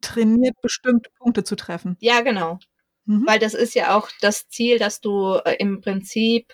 [0.00, 1.96] trainiert, bestimmte Punkte zu treffen.
[2.00, 2.58] Ja, genau.
[3.04, 3.24] Mhm.
[3.24, 6.52] Weil das ist ja auch das Ziel, dass du äh, im Prinzip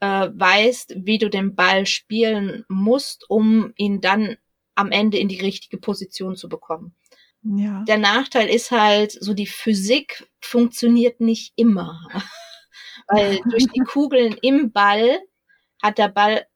[0.00, 4.36] äh, weißt, wie du den Ball spielen musst, um ihn dann
[4.74, 6.94] am Ende in die richtige Position zu bekommen.
[7.42, 7.82] Ja.
[7.86, 12.00] Der Nachteil ist halt, so die Physik funktioniert nicht immer.
[13.08, 15.18] Weil durch die Kugeln im Ball
[15.82, 16.46] hat der Ball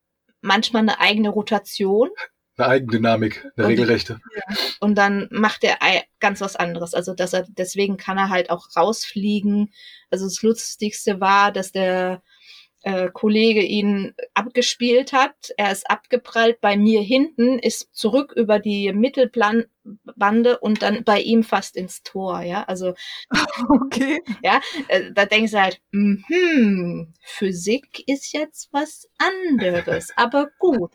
[0.40, 2.08] manchmal eine eigene Rotation
[2.56, 4.18] Eine Eigendynamik, eine Und- regelrechte.
[4.80, 5.76] und dann macht er
[6.20, 6.94] ganz was anderes.
[6.94, 9.72] Also dass er deswegen kann er halt auch rausfliegen.
[10.10, 12.22] Also das Lustigste war, dass der
[12.82, 15.52] äh, Kollege ihn abgespielt hat.
[15.56, 19.68] Er ist abgeprallt bei mir hinten, ist zurück über die Mittelbande
[20.60, 22.42] und dann bei ihm fast ins Tor.
[22.42, 22.94] Ja, also
[23.68, 24.20] Okay.
[24.88, 30.92] äh, da denkst du halt, mhm, Physik ist jetzt was anderes, aber gut.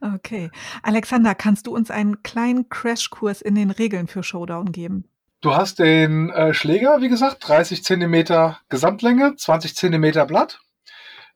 [0.00, 0.50] Okay.
[0.82, 5.08] Alexander, kannst du uns einen kleinen Crashkurs in den Regeln für Showdown geben?
[5.44, 10.60] Du hast den äh, Schläger, wie gesagt, 30 Zentimeter Gesamtlänge, 20 Zentimeter Blatt,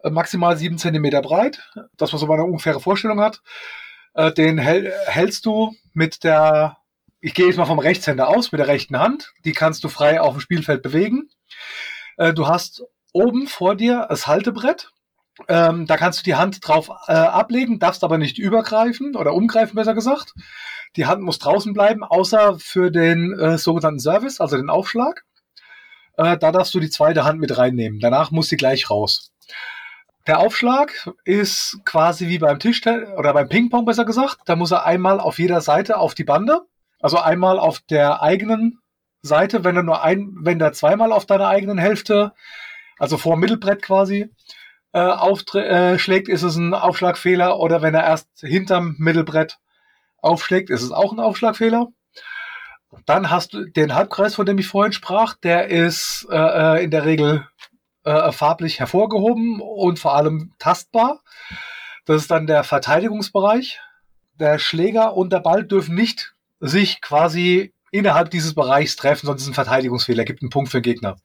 [0.02, 3.42] äh, maximal 7 Zentimeter breit, dass man so eine ungefähre Vorstellung hat.
[4.14, 6.78] Äh, den hält, hältst du mit der,
[7.20, 9.34] ich gehe jetzt mal vom Rechtshänder aus, mit der rechten Hand.
[9.44, 11.28] Die kannst du frei auf dem Spielfeld bewegen.
[12.16, 14.90] Äh, du hast oben vor dir das Haltebrett.
[15.48, 19.74] Ähm, da kannst du die Hand drauf äh, ablegen, darfst aber nicht übergreifen oder umgreifen,
[19.74, 20.32] besser gesagt.
[20.96, 25.24] Die Hand muss draußen bleiben, außer für den äh, sogenannten Service, also den Aufschlag.
[26.16, 28.00] Äh, da darfst du die zweite Hand mit reinnehmen.
[28.00, 29.32] Danach muss sie gleich raus.
[30.26, 34.38] Der Aufschlag ist quasi wie beim Tischtennis oder beim Ping-Pong besser gesagt.
[34.44, 36.62] Da muss er einmal auf jeder Seite auf die Bande.
[37.00, 38.80] Also einmal auf der eigenen
[39.22, 42.32] Seite, wenn er nur ein, wenn er zweimal auf deiner eigenen Hälfte,
[42.98, 44.30] also vor dem Mittelbrett quasi,
[44.92, 47.58] äh, auftre- äh, ist es ein Aufschlagfehler.
[47.58, 49.58] Oder wenn er erst hinterm Mittelbrett
[50.18, 51.88] aufschlägt, ist es auch ein Aufschlagfehler.
[53.06, 57.04] Dann hast du den Halbkreis, von dem ich vorhin sprach, der ist äh, in der
[57.04, 57.46] Regel
[58.04, 61.20] äh, farblich hervorgehoben und vor allem tastbar.
[62.06, 63.80] Das ist dann der Verteidigungsbereich.
[64.34, 69.48] Der Schläger und der Ball dürfen nicht sich quasi innerhalb dieses Bereichs treffen, sonst ist
[69.48, 71.16] es ein Verteidigungsfehler, gibt einen Punkt für den Gegner.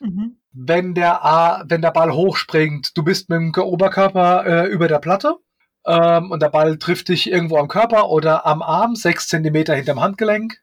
[0.00, 0.38] Mhm.
[0.52, 4.98] Wenn der, A, wenn der Ball hochspringt, du bist mit dem Oberkörper äh, über der
[4.98, 5.36] Platte
[5.86, 10.00] ähm, und der Ball trifft dich irgendwo am Körper oder am Arm, sechs Zentimeter hinterm
[10.00, 10.60] Handgelenk,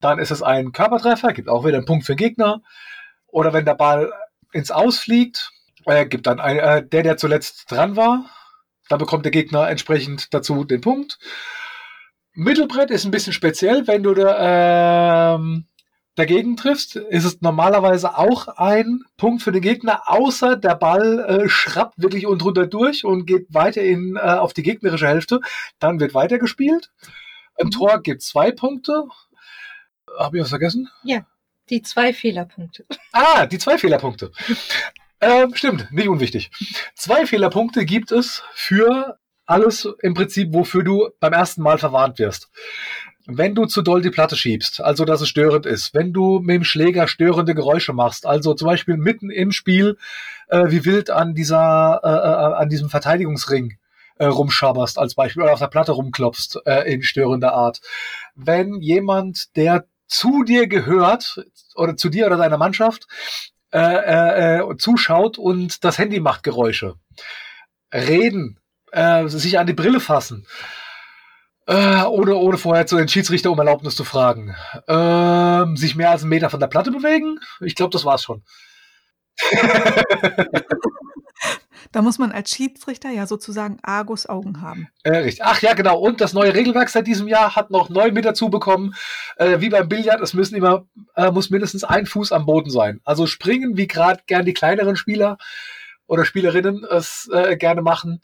[0.00, 2.62] dann ist es ein Körpertreffer, gibt auch wieder einen Punkt für den Gegner.
[3.26, 4.12] Oder wenn der Ball
[4.52, 5.50] ins Ausfliegt,
[5.86, 8.26] äh, gibt dann ein, äh, der, der zuletzt dran war,
[8.88, 11.18] dann bekommt der Gegner entsprechend dazu den Punkt.
[12.34, 15.66] Mittelbrett ist ein bisschen speziell, wenn du da, ähm,
[16.16, 21.48] dagegen triffst, ist es normalerweise auch ein Punkt für den Gegner, außer der Ball äh,
[21.48, 25.40] schrappt wirklich unten drunter durch und geht weiter in, äh, auf die gegnerische Hälfte.
[25.78, 26.90] Dann wird weitergespielt.
[27.58, 29.04] Im Tor gibt zwei Punkte.
[30.18, 30.88] Habe ich was vergessen?
[31.68, 32.86] Die zwei Fehlerpunkte.
[33.12, 34.32] Ah, die zwei Fehlerpunkte.
[35.20, 36.50] ähm, stimmt, nicht unwichtig.
[36.94, 42.50] Zwei Fehlerpunkte gibt es für alles im Prinzip, wofür du beim ersten Mal verwarnt wirst.
[43.28, 46.56] Wenn du zu doll die Platte schiebst, also dass es störend ist, wenn du mit
[46.56, 49.98] dem Schläger störende Geräusche machst, also zum Beispiel mitten im Spiel
[50.48, 53.78] äh, wie wild an dieser äh, äh, an diesem Verteidigungsring
[54.18, 57.80] äh, rumschabberst als Beispiel oder auf der Platte rumklopfst äh, in störender Art.
[58.36, 63.08] Wenn jemand, der zu dir gehört oder zu dir oder deiner Mannschaft
[63.72, 66.94] äh, äh, äh, zuschaut und das Handy macht Geräusche.
[67.92, 68.60] Reden,
[68.92, 70.46] äh, sich an die Brille fassen,
[71.66, 74.54] äh, ohne, ohne vorher zu den Schiedsrichter um Erlaubnis zu fragen.
[74.88, 77.40] Ähm, sich mehr als einen Meter von der Platte bewegen?
[77.60, 78.42] Ich glaube, das war's schon.
[81.92, 84.88] Da muss man als Schiedsrichter ja sozusagen Argus Augen haben.
[85.02, 85.44] Äh, richtig.
[85.44, 85.98] Ach ja, genau.
[85.98, 88.94] Und das neue Regelwerk seit diesem Jahr hat noch neu mit dazu bekommen.
[89.36, 93.00] Äh, wie beim Billard, es müssen immer, äh, muss mindestens ein Fuß am Boden sein.
[93.04, 95.38] Also springen, wie gerade gern die kleineren Spieler
[96.06, 98.20] oder Spielerinnen es äh, gerne machen,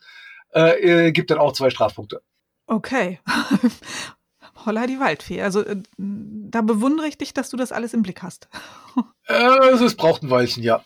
[0.54, 2.20] äh, äh, gibt dann auch zwei Strafpunkte.
[2.66, 3.20] Okay.
[4.64, 5.42] Holla die Waldfee.
[5.42, 8.48] Also äh, da bewundere ich dich, dass du das alles im Blick hast.
[9.28, 10.84] äh, es braucht ein Weilchen, ja.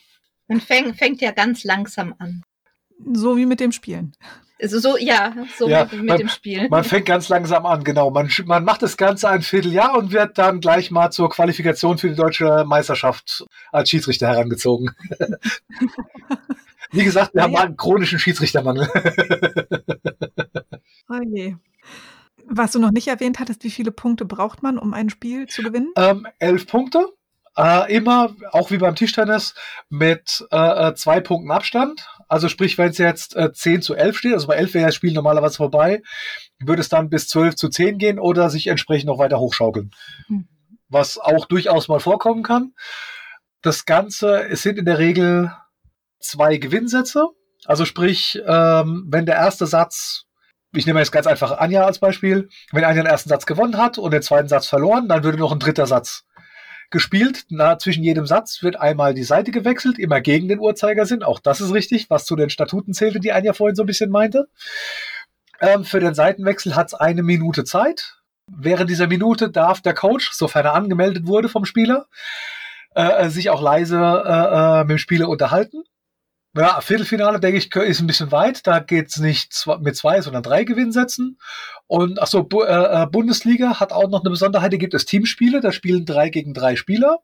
[0.49, 2.43] Man fäng, fängt ja ganz langsam an.
[3.13, 4.15] So wie mit dem Spielen.
[4.61, 6.69] Also so, ja, so ja, mit, mit man, dem Spiel.
[6.71, 8.11] Man fängt ganz langsam an, genau.
[8.11, 12.09] Man, man macht das Ganze ein Vierteljahr und wird dann gleich mal zur Qualifikation für
[12.09, 14.93] die deutsche Meisterschaft als Schiedsrichter herangezogen.
[16.91, 17.61] Wie gesagt, wir ja, haben ja.
[17.61, 18.89] einen chronischen Schiedsrichtermangel.
[21.09, 21.57] Oh je.
[22.49, 25.63] Was du noch nicht erwähnt hattest, wie viele Punkte braucht man, um ein Spiel zu
[25.63, 25.93] gewinnen?
[25.97, 27.09] Ähm, elf Punkte.
[27.57, 29.55] Äh, immer, auch wie beim Tischtennis,
[29.89, 32.07] mit äh, äh zwei Punkten Abstand.
[32.29, 34.95] Also sprich, wenn es jetzt äh, 10 zu 11 steht, also bei 11 wäre das
[34.95, 36.03] Spiel normalerweise vorbei,
[36.59, 39.91] würde es dann bis 12 zu 10 gehen oder sich entsprechend noch weiter hochschaukeln.
[40.29, 40.49] Mhm.
[40.89, 42.75] Was auch durchaus mal vorkommen kann.
[43.63, 45.53] Das Ganze, es sind in der Regel
[46.21, 47.29] zwei Gewinnsätze.
[47.65, 50.26] Also sprich, ähm, wenn der erste Satz
[50.77, 52.49] ich nehme jetzt ganz einfach Anja als Beispiel.
[52.73, 55.53] Wenn Anja den ersten Satz gewonnen hat und den zweiten Satz verloren, dann würde noch
[55.53, 56.25] ein dritter Satz
[56.91, 57.45] gespielt.
[57.49, 61.23] Na, zwischen jedem Satz wird einmal die Seite gewechselt, immer gegen den Uhrzeigersinn.
[61.23, 64.11] Auch das ist richtig, was zu den Statuten zählte, die Anja vorhin so ein bisschen
[64.11, 64.49] meinte.
[65.61, 68.19] Ähm, für den Seitenwechsel hat es eine Minute Zeit.
[68.49, 72.07] Während dieser Minute darf der Coach, sofern er angemeldet wurde vom Spieler,
[72.95, 75.83] äh, sich auch leise äh, äh mit dem Spieler unterhalten.
[76.57, 78.67] Ja, Viertelfinale, denke ich, ist ein bisschen weit.
[78.67, 81.39] Da geht's nicht mit zwei, sondern drei Gewinnsätzen.
[81.87, 85.61] Und achso, Bu äh, äh, Bundesliga hat auch noch eine Besonderheit, da gibt es Teamspiele,
[85.61, 87.19] da spielen drei gegen drei Spieler.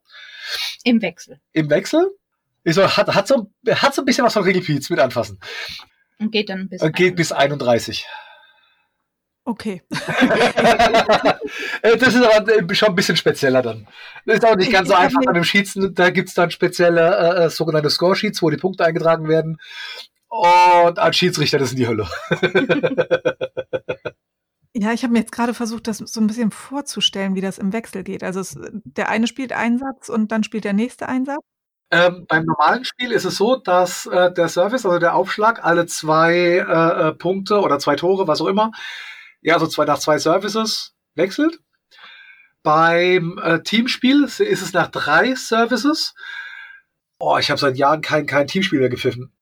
[0.83, 1.39] Im Wechsel.
[1.51, 2.11] Im Wechsel.
[2.63, 5.39] Ist so, hat, hat, so, hat so ein bisschen was von Regelpiez mit anfassen.
[6.19, 7.15] Und geht dann bis, Und geht 31.
[7.15, 8.05] bis 31.
[9.45, 9.81] Okay.
[11.81, 13.87] Äh, das ist aber äh, schon ein bisschen spezieller dann.
[14.25, 15.93] Das ist auch nicht ganz so einfach an dem Schießen.
[15.93, 19.59] Da gibt es dann spezielle äh, äh, sogenannte Score-Sheets, wo die Punkte eingetragen werden.
[20.29, 22.07] Und als Schiedsrichter, das ist die Hölle.
[24.75, 27.73] Ja, ich habe mir jetzt gerade versucht, das so ein bisschen vorzustellen, wie das im
[27.73, 28.23] Wechsel geht.
[28.23, 31.43] Also es, der eine spielt einen Satz und dann spielt der nächste einen Satz.
[31.91, 35.85] Ähm, beim normalen Spiel ist es so, dass äh, der Service, also der Aufschlag, alle
[35.85, 38.71] zwei äh, Punkte oder zwei Tore, was auch immer,
[39.43, 41.59] ja, so zwei nach zwei Services wechselt.
[42.63, 46.15] Beim äh, Teamspiel ist es nach drei Services.
[47.19, 49.33] Oh, ich habe seit Jahren kein, kein Teamspiel mehr gepfiffen.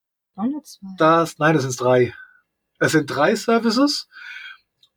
[0.98, 2.16] Das, nein, das sind drei.
[2.80, 4.08] Es sind drei Services.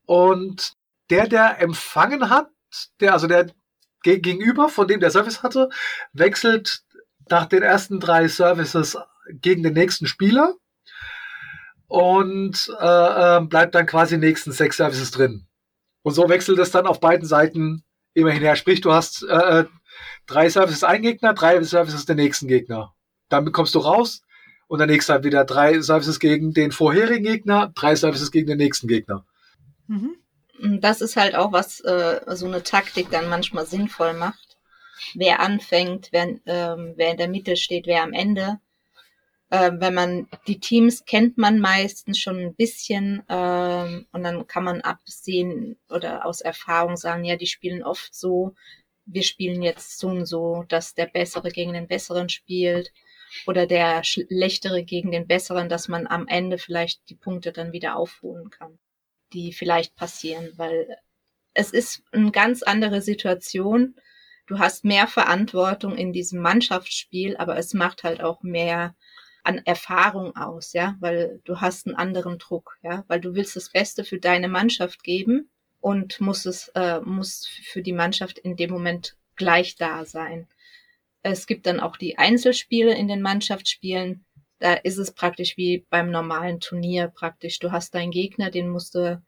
[0.06, 0.72] Und
[1.10, 2.48] der, der empfangen hat,
[3.00, 3.50] der, also der
[4.02, 5.68] gegenüber, von dem der Service hatte,
[6.12, 6.82] wechselt
[7.28, 8.96] nach den ersten drei Services
[9.28, 10.54] gegen den nächsten Spieler
[11.88, 15.46] und äh, äh, bleibt dann quasi nächsten sechs Services drin.
[16.02, 18.56] Und so wechselt es dann auf beiden Seiten immer hinher.
[18.56, 19.64] Sprich, du hast äh, äh,
[20.26, 22.94] drei Services ein Gegner, drei Services der nächsten Gegner.
[23.28, 24.22] Dann bekommst du raus
[24.66, 28.58] und der nächste hat wieder drei Services gegen den vorherigen Gegner, drei Services gegen den
[28.58, 29.24] nächsten Gegner.
[29.86, 30.16] Mhm.
[30.80, 34.56] Das ist halt auch, was äh, so eine Taktik dann manchmal sinnvoll macht.
[35.14, 38.60] Wer anfängt, wer, ähm, wer in der Mitte steht, wer am Ende
[39.50, 44.64] äh, wenn man die Teams kennt man meistens schon ein bisschen ähm, und dann kann
[44.64, 48.54] man absehen oder aus Erfahrung sagen, ja, die spielen oft so,
[49.06, 52.92] wir spielen jetzt so und so, dass der Bessere gegen den Besseren spielt
[53.46, 57.96] oder der Schlechtere gegen den Besseren, dass man am Ende vielleicht die Punkte dann wieder
[57.96, 58.78] aufholen kann,
[59.32, 60.96] die vielleicht passieren, weil
[61.52, 63.96] es ist eine ganz andere Situation.
[64.46, 68.94] Du hast mehr Verantwortung in diesem Mannschaftsspiel, aber es macht halt auch mehr
[69.44, 73.70] an Erfahrung aus, ja, weil du hast einen anderen Druck, ja, weil du willst das
[73.70, 78.70] Beste für deine Mannschaft geben und muss es äh, muss für die Mannschaft in dem
[78.70, 80.48] Moment gleich da sein.
[81.22, 84.24] Es gibt dann auch die Einzelspiele in den Mannschaftsspielen.
[84.60, 87.58] Da ist es praktisch wie beim normalen Turnier praktisch.
[87.58, 89.22] Du hast deinen Gegner, den musst du,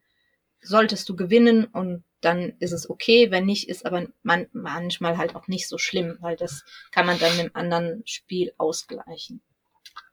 [0.62, 3.31] solltest du gewinnen und dann ist es okay.
[3.31, 7.19] Wenn nicht, ist aber man, manchmal halt auch nicht so schlimm, weil das kann man
[7.19, 9.42] dann im anderen Spiel ausgleichen.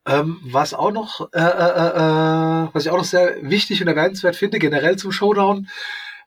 [0.05, 4.35] Ähm, was auch noch, äh, äh, äh, was ich auch noch sehr wichtig und erwähnenswert
[4.35, 5.69] finde, generell zum Showdown,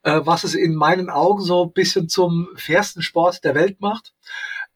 [0.03, 4.15] äh, was es in meinen Augen so ein bisschen zum fairsten Sport der Welt macht,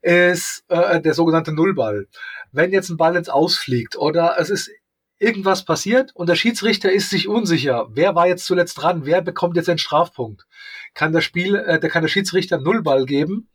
[0.02, 2.08] ist äh, der sogenannte Nullball.
[2.52, 4.70] Wenn jetzt ein Ball ins Ausfliegt oder es ist
[5.18, 9.56] irgendwas passiert und der Schiedsrichter ist sich unsicher, wer war jetzt zuletzt dran, wer bekommt
[9.56, 10.46] jetzt einen Strafpunkt,
[10.94, 13.48] kann das Spiel, äh, der kann der Schiedsrichter Nullball geben,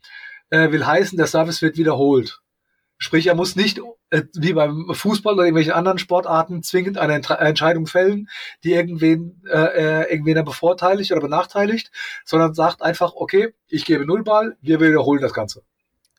[0.49, 2.41] äh, will heißen, der Service wird wiederholt.
[2.97, 7.29] Sprich, er muss nicht äh, wie beim Fußball oder irgendwelchen anderen Sportarten zwingend eine Ent
[7.29, 8.29] Entscheidung fällen,
[8.63, 11.91] die irgendwen, äh, äh, irgendwen bevorteiligt oder benachteiligt,
[12.23, 15.63] sondern sagt einfach, okay, ich gebe Nullball, wir wiederholen das Ganze.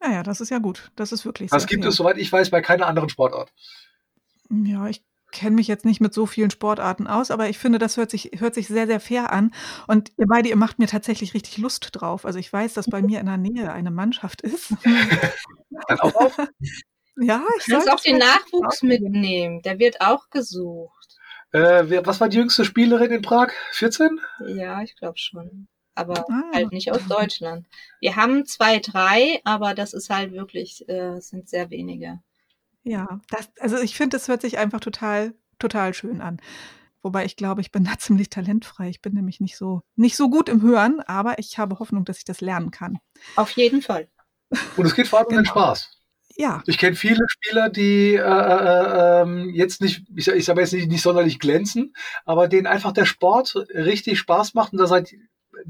[0.03, 0.91] Ja, ja, das ist ja gut.
[0.97, 1.91] Das ist wirklich Das gibt fair.
[1.91, 3.53] es, soweit ich weiß, bei keiner anderen Sportart.
[4.51, 5.03] Ja, ich
[5.37, 8.33] kenne mich jetzt nicht mit so vielen Sportarten aus, aber ich finde, das hört sich,
[8.39, 9.53] hört sich sehr, sehr fair an.
[9.87, 12.25] Und ihr beide, ihr macht mir tatsächlich richtig Lust drauf.
[12.25, 14.75] Also ich weiß, dass bei mir in der Nähe eine Mannschaft ist.
[15.89, 16.39] Dann auch
[17.19, 19.63] ja, ich Du kannst auch den Nachwuchs mitnehmen.
[19.63, 21.17] Der wird auch gesucht.
[21.53, 23.53] Äh, wer, was war die jüngste Spielerin in Prag?
[23.73, 24.21] 14?
[24.49, 25.69] Ja, ich glaube schon.
[25.95, 26.43] Aber Ah.
[26.53, 27.67] halt nicht aus Deutschland.
[28.01, 32.21] Wir haben zwei, drei, aber das ist halt wirklich, äh, es sind sehr wenige.
[32.87, 36.41] Ja, das, also ich finde, es hört sich einfach total, total schön an.
[37.03, 38.89] Wobei ich glaube, ich bin da ziemlich talentfrei.
[38.89, 42.19] Ich bin nämlich nicht so, nicht so gut im Hören, aber ich habe Hoffnung, dass
[42.19, 42.99] ich das lernen kann.
[43.35, 44.09] Auf jeden Fall.
[44.77, 45.51] Und es geht vor allem um den Genau.
[45.51, 45.93] Spaß.
[46.39, 50.61] Ja, Ich kenne viele Spieler, die äh, äh, ähm, jetzt nicht, ich, sag- ich sage
[50.61, 51.95] jetzt nicht, nicht sonderlich glänzen,
[52.27, 55.15] aber denen einfach der Sport richtig Spaß macht und da seit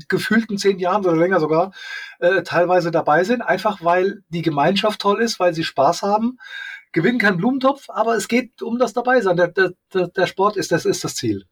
[0.08, 1.72] gefühlten zehn Jahren oder länger sogar
[2.18, 6.38] äh, teilweise dabei sind, einfach weil die Gemeinschaft toll ist, weil sie Spaß haben.
[6.92, 9.36] Gewinnen kein Blumentopf, aber es geht um das Dabeisein.
[9.36, 11.44] Der, der, der der Sport ist das, ist das Ziel.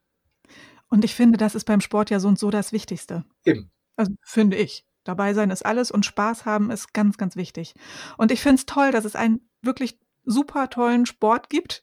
[0.88, 3.24] und ich finde, das ist beim Sport ja so und so das Wichtigste.
[3.44, 3.70] Eben.
[3.96, 4.84] Also finde ich.
[5.04, 7.74] Dabei sein ist alles und Spaß haben ist ganz, ganz wichtig.
[8.16, 11.82] Und ich finde es toll, dass es einen wirklich super tollen Sport gibt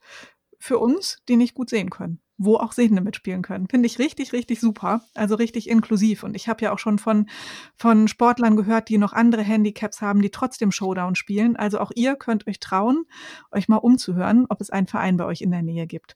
[0.60, 3.68] für uns, die nicht gut sehen können, wo auch Sehende mitspielen können.
[3.68, 5.02] Finde ich richtig, richtig super.
[5.14, 6.24] Also richtig inklusiv.
[6.24, 7.28] Und ich habe ja auch schon von,
[7.76, 11.56] von Sportlern gehört, die noch andere Handicaps haben, die trotzdem Showdown spielen.
[11.56, 13.06] Also auch ihr könnt euch trauen,
[13.52, 16.16] euch mal umzuhören, ob es einen Verein bei euch in der Nähe gibt.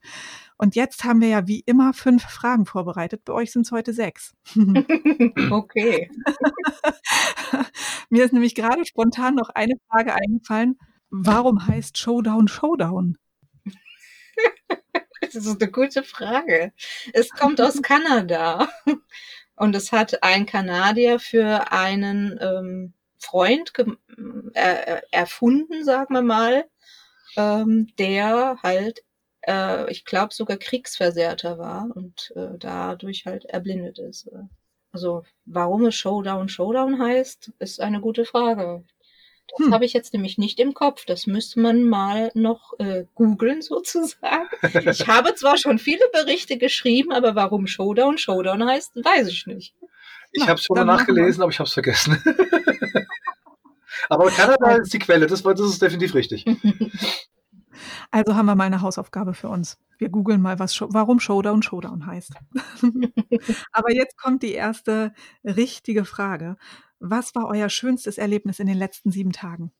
[0.57, 3.23] Und jetzt haben wir ja wie immer fünf Fragen vorbereitet.
[3.25, 4.33] Bei euch sind es heute sechs.
[5.51, 6.09] Okay.
[8.09, 10.77] Mir ist nämlich gerade spontan noch eine Frage eingefallen.
[11.09, 13.17] Warum heißt Showdown Showdown?
[15.33, 16.71] Das ist eine gute Frage.
[17.13, 18.69] Es kommt aus Kanada.
[19.55, 23.95] Und es hat ein Kanadier für einen ähm, Freund ge-
[24.53, 26.65] äh, erfunden, sagen wir mal,
[27.37, 29.01] ähm, der halt,
[29.47, 34.29] äh, ich glaube, sogar Kriegsversehrter war und äh, dadurch halt erblindet ist.
[34.91, 38.83] Also warum es Showdown Showdown heißt, ist eine gute Frage.
[39.57, 39.73] Das Hm.
[39.73, 41.05] habe ich jetzt nämlich nicht im Kopf.
[41.05, 44.47] Das müsste man mal noch äh, googeln sozusagen.
[44.89, 49.75] Ich habe zwar schon viele Berichte geschrieben, aber warum Showdown Showdown heißt, weiß ich nicht.
[50.33, 52.21] Ich habe es schon mal nachgelesen, aber ich habe es vergessen.
[54.09, 56.45] aber Kanada ist die Quelle, das, war- das ist definitiv richtig.
[58.09, 59.77] Also haben wir mal eine Hausaufgabe für uns.
[59.97, 62.31] Wir googeln mal, was, warum Showdown Showdown heißt.
[63.73, 66.55] Aber jetzt kommt die erste richtige Frage.
[66.99, 69.71] Was war euer schönstes Erlebnis in den letzten sieben Tagen?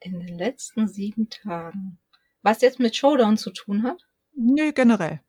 [0.00, 1.98] In den letzten sieben Tagen.
[2.42, 4.06] Was jetzt mit Showdown zu tun hat?
[4.34, 5.20] Nö, generell.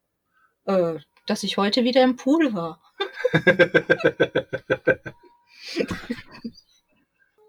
[0.66, 2.82] Äh, dass ich heute wieder im Pool war.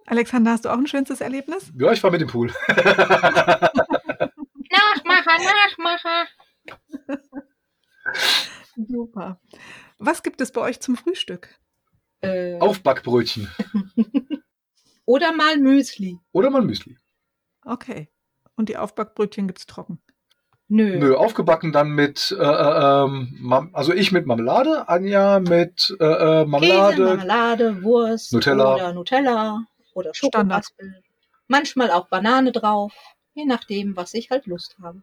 [0.07, 1.73] Alexander, hast du auch ein schönstes Erlebnis?
[1.77, 2.53] ja, ich war mit dem Pool.
[4.69, 6.27] Nachmacher, Nachmacher.
[8.77, 9.41] Super.
[9.99, 11.59] Was gibt es bei euch zum Frühstück?
[12.21, 13.51] Äh, Aufbackbrötchen.
[15.05, 16.19] oder mal Müsli.
[16.33, 16.97] Oder mal Müsli.
[17.65, 18.09] Okay.
[18.57, 20.01] Und die Aufbackbrötchen gibt's trocken.
[20.69, 20.99] Nö.
[20.99, 26.09] Nö, aufgebacken dann mit, äh, äh, ähm, also ich mit Marmelade, Anja mit äh, äh,
[26.09, 27.05] Käse, Marmelade.
[27.05, 28.75] Marmelade, Wurst Nutella.
[28.75, 29.65] oder Nutella
[29.95, 30.65] oder Standard.
[30.65, 31.03] Schokoraspel.
[31.47, 32.93] Manchmal auch Banane drauf,
[33.35, 35.03] je nachdem, was ich halt Lust habe.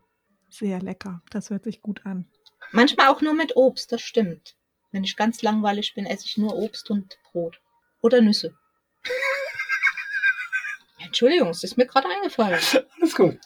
[0.50, 1.22] Sehr lecker.
[1.30, 2.28] Das hört sich gut an.
[2.74, 4.58] Manchmal auch nur mit Obst, das stimmt.
[4.94, 7.60] Wenn ich ganz langweilig bin, esse ich nur Obst und Brot.
[8.02, 8.56] Oder Nüsse.
[11.00, 12.62] Entschuldigung, es ist mir gerade eingefallen.
[13.00, 13.40] Alles gut.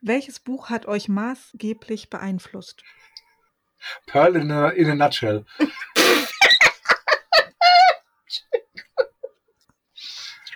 [0.00, 2.84] Welches Buch hat euch maßgeblich beeinflusst?
[4.06, 5.44] Pearl in a, in a nutshell.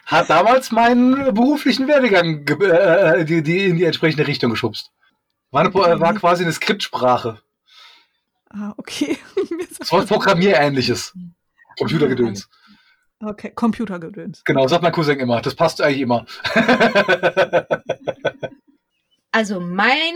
[0.06, 4.92] Hat damals meinen beruflichen Werdegang äh, die, die in die entsprechende Richtung geschubst.
[5.50, 7.40] War, eine, war quasi eine Skriptsprache.
[8.54, 9.18] Ah, okay.
[9.50, 11.12] Mir ist das So was schon- Programmierähnliches.
[11.78, 12.48] Computergedöns.
[13.20, 14.44] okay, Computergedöns.
[14.44, 15.40] Genau, sagt mein Cousin immer.
[15.40, 16.26] Das passt eigentlich immer.
[19.34, 20.12] Also mein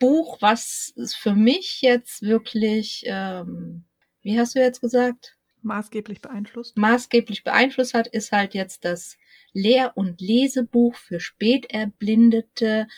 [0.00, 3.84] Buch, was es für mich jetzt wirklich, ähm,
[4.22, 6.76] wie hast du jetzt gesagt, Maßgeblich beeinflusst.
[6.76, 9.16] maßgeblich beeinflusst hat, ist halt jetzt das
[9.52, 12.88] Lehr- und Lesebuch für Späterblindete.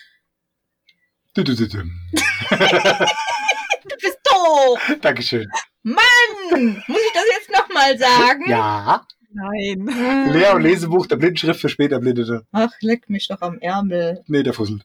[5.01, 5.49] Dankeschön.
[5.83, 6.83] Mann!
[6.87, 8.45] Muss ich das jetzt nochmal sagen?
[8.49, 9.07] Ja.
[9.33, 9.87] Nein.
[10.33, 12.47] Lehr- und Lesebuch der Blindenschrift für später Blindete.
[12.53, 14.25] Ach, leck mich doch am Ärmel.
[14.27, 14.81] Nee, der Fussel.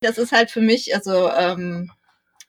[0.00, 1.90] Das ist halt für mich, also ähm,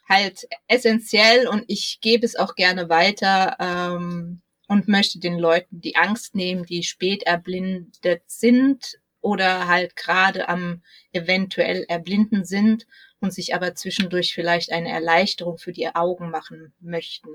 [0.09, 5.95] halt essentiell und ich gebe es auch gerne weiter ähm, und möchte den Leuten die
[5.95, 12.88] Angst nehmen, die spät erblindet sind oder halt gerade am eventuell erblinden sind
[13.22, 17.30] und sich aber zwischendurch vielleicht eine Erleichterung für die Augen machen möchten.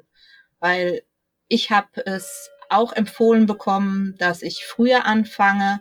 [0.60, 1.02] Weil
[1.48, 5.80] ich habe es auch empfohlen bekommen, dass ich früher anfange,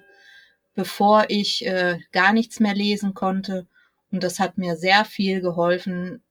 [0.75, 3.67] bevor ich äh, gar nichts mehr lesen konnte.
[4.11, 6.23] Und das hat mir sehr viel geholfen.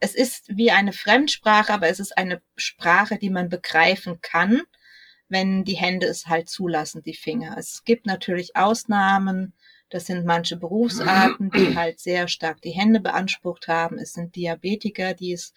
[0.00, 4.62] Es ist wie eine Fremdsprache, aber es ist eine Sprache, die man begreifen kann,
[5.28, 7.56] wenn die Hände es halt zulassen, die Finger.
[7.58, 9.54] Es gibt natürlich Ausnahmen.
[9.92, 13.98] Das sind manche Berufsarten, die halt sehr stark die Hände beansprucht haben.
[13.98, 15.52] Es sind Diabetiker, die es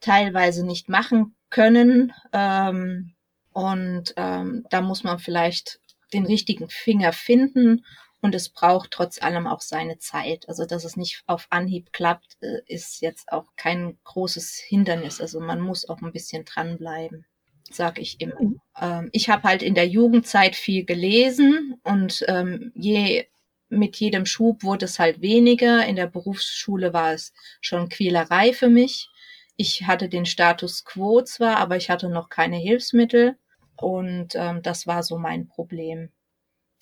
[0.00, 2.14] teilweise nicht machen können.
[2.32, 3.12] Ähm,
[3.52, 5.80] und ähm, da muss man vielleicht
[6.14, 7.84] den richtigen Finger finden.
[8.22, 10.48] Und es braucht trotz allem auch seine Zeit.
[10.48, 15.20] Also, dass es nicht auf Anhieb klappt, äh, ist jetzt auch kein großes Hindernis.
[15.20, 17.26] Also, man muss auch ein bisschen dranbleiben,
[17.70, 18.40] sag ich immer.
[18.80, 23.26] Ähm, ich habe halt in der Jugendzeit viel gelesen und ähm, je
[23.68, 25.84] mit jedem Schub wurde es halt weniger.
[25.86, 29.10] In der Berufsschule war es schon Quälerei für mich.
[29.56, 33.36] Ich hatte den Status quo zwar, aber ich hatte noch keine Hilfsmittel
[33.76, 36.10] und ähm, das war so mein Problem,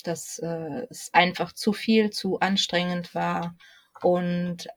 [0.03, 3.55] dass äh, es einfach zu viel, zu anstrengend war
[4.01, 4.67] und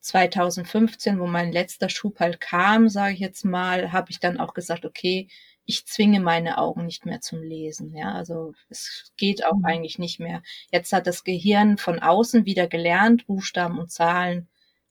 [0.00, 4.54] 2015, wo mein letzter Schub halt kam, sage ich jetzt mal, habe ich dann auch
[4.54, 5.28] gesagt, okay,
[5.64, 7.94] ich zwinge meine Augen nicht mehr zum Lesen.
[7.94, 9.64] Ja, also es geht auch mhm.
[9.64, 10.42] eigentlich nicht mehr.
[10.70, 14.48] Jetzt hat das Gehirn von außen wieder gelernt, Buchstaben und Zahlen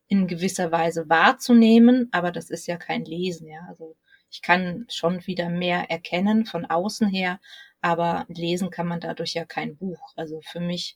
[0.07, 3.61] in gewisser Weise wahrzunehmen, aber das ist ja kein Lesen, ja.
[3.69, 3.95] Also
[4.29, 7.39] ich kann schon wieder mehr erkennen von außen her,
[7.81, 10.13] aber lesen kann man dadurch ja kein Buch.
[10.15, 10.95] Also für mich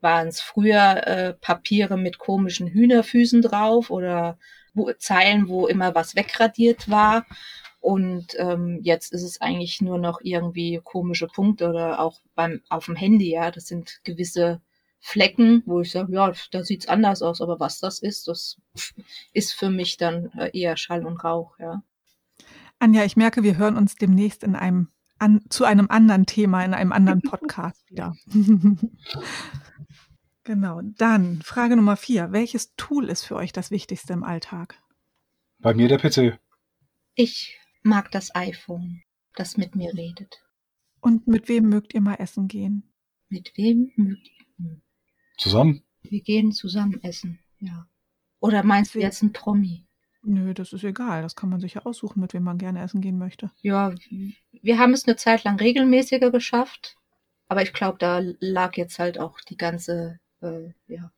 [0.00, 4.38] waren es früher äh, Papiere mit komischen Hühnerfüßen drauf oder
[4.98, 7.26] Zeilen, wo immer was wegradiert war.
[7.84, 12.86] Und ähm, jetzt ist es eigentlich nur noch irgendwie komische Punkte oder auch beim auf
[12.86, 13.50] dem Handy, ja.
[13.50, 14.62] Das sind gewisse
[15.00, 18.58] Flecken, wo ich sage, ja, da sieht's anders aus, aber was das ist, das
[19.34, 21.82] ist für mich dann äh, eher Schall und Rauch, ja.
[22.78, 26.72] Anja, ich merke, wir hören uns demnächst in einem an, zu einem anderen Thema, in
[26.72, 28.16] einem anderen Podcast wieder.
[30.44, 30.80] genau.
[30.96, 32.32] Dann Frage Nummer vier.
[32.32, 34.80] Welches Tool ist für euch das Wichtigste im Alltag?
[35.58, 36.38] Bei mir der PC.
[37.14, 39.02] Ich mag das iPhone,
[39.34, 40.42] das mit mir redet.
[41.00, 42.92] Und mit wem mögt ihr mal essen gehen?
[43.28, 44.28] Mit wem mögt
[44.58, 44.80] ihr?
[45.38, 45.82] Zusammen?
[46.02, 47.88] Wir gehen zusammen essen, ja.
[48.40, 49.86] Oder meinst du jetzt ein Promi?
[50.22, 51.22] Nö, das ist egal.
[51.22, 53.50] Das kann man sich ja aussuchen, mit wem man gerne essen gehen möchte.
[53.60, 53.94] Ja,
[54.50, 56.96] wir haben es eine Zeit lang regelmäßiger geschafft.
[57.46, 61.12] Aber ich glaube, da lag jetzt halt auch die ganze äh, ja,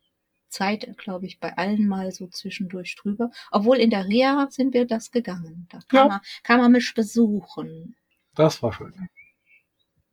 [0.49, 3.31] Zeit, glaube ich, bei allen mal so zwischendurch drüber.
[3.51, 5.67] Obwohl in der Reha sind wir das gegangen.
[5.71, 6.09] Da kann, ja.
[6.09, 7.97] man, kann man mich besuchen.
[8.35, 9.09] Das war schön.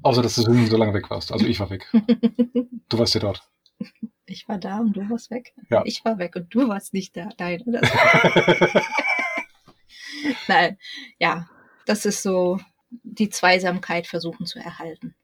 [0.01, 1.31] Außer, dass du so lange weg warst.
[1.31, 1.87] Also ich war weg.
[2.89, 3.41] du warst ja dort.
[4.25, 5.53] Ich war da und du warst weg.
[5.69, 5.83] Ja.
[5.85, 7.29] Ich war weg und du warst nicht da.
[7.39, 7.81] Nein, oder?
[10.47, 10.77] Nein,
[11.19, 11.49] ja,
[11.85, 12.59] das ist so
[13.03, 15.15] die Zweisamkeit versuchen zu erhalten.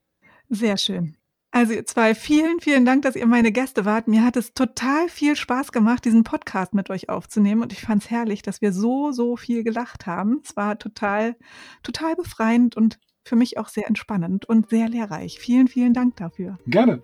[0.50, 1.16] Sehr schön.
[1.52, 4.08] Also ihr zwei, vielen, vielen Dank, dass ihr meine Gäste wart.
[4.08, 7.64] Mir hat es total viel Spaß gemacht, diesen Podcast mit euch aufzunehmen.
[7.64, 10.42] Und ich fand es herrlich, dass wir so, so viel gelacht haben.
[10.44, 11.36] Es war total,
[11.82, 15.40] total befreiend und für mich auch sehr entspannend und sehr lehrreich.
[15.40, 16.60] Vielen, vielen Dank dafür.
[16.68, 17.02] Gerne.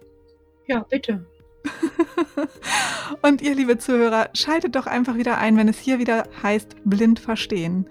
[0.68, 1.26] Ja, bitte.
[3.24, 7.20] und ihr, liebe Zuhörer, schaltet doch einfach wieder ein, wenn es hier wieder heißt Blind
[7.20, 7.88] verstehen.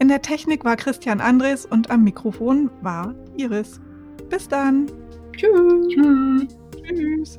[0.00, 3.80] In der Technik war Christian Andres und am Mikrofon war Iris.
[4.28, 4.90] Bis dann.
[5.36, 5.86] Tschüss.
[5.88, 7.38] Tschüss.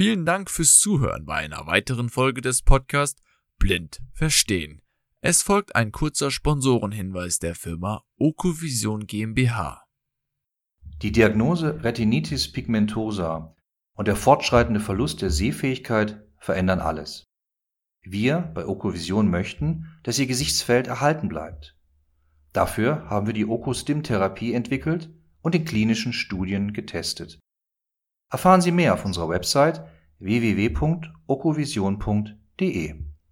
[0.00, 3.20] Vielen Dank fürs Zuhören bei einer weiteren Folge des Podcasts
[3.58, 4.80] Blind Verstehen.
[5.20, 9.79] Es folgt ein kurzer Sponsorenhinweis der Firma Okovision GmbH.
[11.02, 13.56] Die Diagnose Retinitis pigmentosa
[13.96, 17.24] und der fortschreitende Verlust der Sehfähigkeit verändern alles.
[18.02, 21.74] Wir bei Okovision möchten, dass Ihr Gesichtsfeld erhalten bleibt.
[22.52, 25.08] Dafür haben wir die Okostim-Therapie entwickelt
[25.40, 27.38] und in klinischen Studien getestet.
[28.30, 29.84] Erfahren Sie mehr auf unserer Website
[30.18, 33.09] www.okovision.de